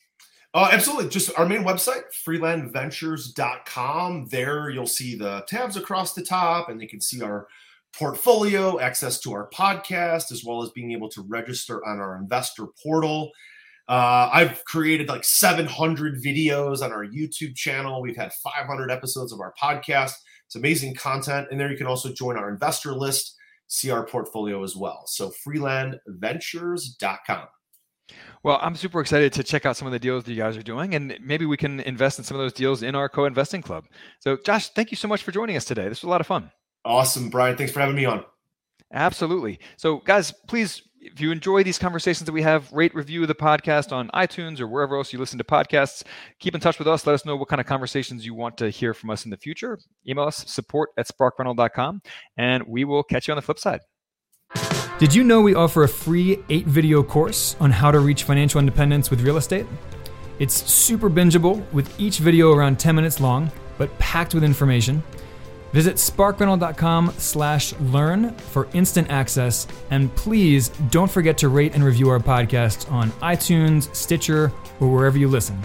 Uh, 0.53 0.69
absolutely. 0.71 1.09
Just 1.09 1.37
our 1.39 1.45
main 1.45 1.63
website, 1.63 2.03
freelandventures.com. 2.27 4.27
There 4.29 4.69
you'll 4.69 4.85
see 4.85 5.15
the 5.15 5.45
tabs 5.47 5.77
across 5.77 6.13
the 6.13 6.23
top, 6.23 6.67
and 6.69 6.81
you 6.81 6.89
can 6.89 6.99
see 6.99 7.21
our 7.21 7.47
portfolio, 7.97 8.79
access 8.79 9.19
to 9.21 9.33
our 9.33 9.49
podcast, 9.49 10.31
as 10.31 10.43
well 10.45 10.63
as 10.63 10.69
being 10.71 10.91
able 10.91 11.09
to 11.09 11.21
register 11.21 11.85
on 11.85 11.99
our 11.99 12.17
investor 12.17 12.65
portal. 12.83 13.31
Uh, 13.87 14.29
I've 14.31 14.63
created 14.65 15.09
like 15.09 15.25
700 15.25 16.23
videos 16.23 16.81
on 16.81 16.91
our 16.91 17.05
YouTube 17.05 17.55
channel. 17.55 18.01
We've 18.01 18.15
had 18.15 18.31
500 18.33 18.91
episodes 18.91 19.33
of 19.33 19.39
our 19.39 19.53
podcast. 19.61 20.13
It's 20.45 20.55
amazing 20.55 20.95
content. 20.95 21.47
And 21.51 21.59
there 21.59 21.71
you 21.71 21.77
can 21.77 21.87
also 21.87 22.13
join 22.13 22.37
our 22.37 22.49
investor 22.49 22.93
list, 22.93 23.35
see 23.67 23.89
our 23.89 24.05
portfolio 24.05 24.63
as 24.63 24.75
well. 24.75 25.03
So 25.07 25.31
freelandventures.com. 25.45 27.47
Well, 28.43 28.59
I'm 28.61 28.75
super 28.75 29.01
excited 29.01 29.33
to 29.33 29.43
check 29.43 29.65
out 29.65 29.77
some 29.77 29.87
of 29.87 29.91
the 29.91 29.99
deals 29.99 30.23
that 30.23 30.31
you 30.31 30.37
guys 30.37 30.57
are 30.57 30.63
doing, 30.63 30.95
and 30.95 31.17
maybe 31.21 31.45
we 31.45 31.57
can 31.57 31.79
invest 31.81 32.17
in 32.17 32.25
some 32.25 32.35
of 32.35 32.41
those 32.41 32.53
deals 32.53 32.83
in 32.83 32.95
our 32.95 33.07
co 33.09 33.25
investing 33.25 33.61
club. 33.61 33.85
So, 34.19 34.37
Josh, 34.43 34.69
thank 34.69 34.91
you 34.91 34.97
so 34.97 35.07
much 35.07 35.23
for 35.23 35.31
joining 35.31 35.55
us 35.55 35.65
today. 35.65 35.87
This 35.87 36.01
was 36.01 36.07
a 36.07 36.09
lot 36.09 36.21
of 36.21 36.27
fun. 36.27 36.51
Awesome, 36.83 37.29
Brian. 37.29 37.57
Thanks 37.57 37.71
for 37.71 37.79
having 37.79 37.95
me 37.95 38.05
on. 38.05 38.25
Absolutely. 38.93 39.59
So, 39.77 39.97
guys, 39.97 40.33
please 40.47 40.81
if 41.01 41.19
you 41.19 41.31
enjoy 41.31 41.63
these 41.63 41.79
conversations 41.79 42.25
that 42.25 42.31
we 42.31 42.43
have, 42.43 42.71
rate, 42.71 42.93
review 42.93 43.25
the 43.25 43.35
podcast 43.35 43.91
on 43.91 44.09
iTunes 44.09 44.59
or 44.59 44.67
wherever 44.67 44.95
else 44.95 45.11
you 45.11 45.19
listen 45.19 45.39
to 45.39 45.43
podcasts. 45.43 46.03
Keep 46.39 46.55
in 46.55 46.61
touch 46.61 46.77
with 46.77 46.87
us. 46.87 47.07
Let 47.07 47.13
us 47.13 47.25
know 47.25 47.35
what 47.35 47.47
kind 47.47 47.59
of 47.59 47.65
conversations 47.65 48.25
you 48.25 48.35
want 48.35 48.57
to 48.59 48.69
hear 48.69 48.93
from 48.93 49.09
us 49.09 49.25
in 49.25 49.31
the 49.31 49.37
future. 49.37 49.79
Email 50.07 50.25
us 50.25 50.45
support 50.47 50.91
at 50.97 51.07
sparkrental.com, 51.07 52.01
and 52.37 52.63
we 52.67 52.83
will 52.83 53.03
catch 53.03 53.27
you 53.27 53.31
on 53.31 53.37
the 53.37 53.41
flip 53.41 53.59
side. 53.59 53.81
Did 55.01 55.15
you 55.15 55.23
know 55.23 55.41
we 55.41 55.55
offer 55.55 55.81
a 55.81 55.89
free 55.89 56.43
eight 56.49 56.67
video 56.67 57.01
course 57.01 57.55
on 57.59 57.71
how 57.71 57.89
to 57.89 57.97
reach 57.97 58.21
financial 58.21 58.59
independence 58.59 59.09
with 59.09 59.21
real 59.21 59.37
estate? 59.37 59.65
It's 60.37 60.53
super 60.71 61.09
bingeable 61.09 61.65
with 61.73 61.99
each 61.99 62.19
video 62.19 62.53
around 62.53 62.79
10 62.79 62.93
minutes 62.93 63.19
long, 63.19 63.51
but 63.79 63.97
packed 63.97 64.35
with 64.35 64.43
information. 64.43 65.01
Visit 65.73 65.95
sparkrental.com 65.95 67.15
slash 67.17 67.73
learn 67.79 68.35
for 68.35 68.67
instant 68.73 69.09
access. 69.09 69.65
And 69.89 70.13
please 70.15 70.69
don't 70.91 71.09
forget 71.09 71.35
to 71.39 71.49
rate 71.49 71.73
and 71.73 71.83
review 71.83 72.07
our 72.09 72.19
podcast 72.19 72.91
on 72.91 73.09
iTunes, 73.23 73.93
Stitcher, 73.95 74.53
or 74.79 74.87
wherever 74.93 75.17
you 75.17 75.27
listen. 75.29 75.59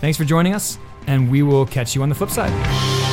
Thanks 0.00 0.16
for 0.16 0.24
joining 0.24 0.54
us, 0.54 0.78
and 1.08 1.28
we 1.28 1.42
will 1.42 1.66
catch 1.66 1.96
you 1.96 2.02
on 2.04 2.08
the 2.08 2.14
flip 2.14 2.30
side. 2.30 3.07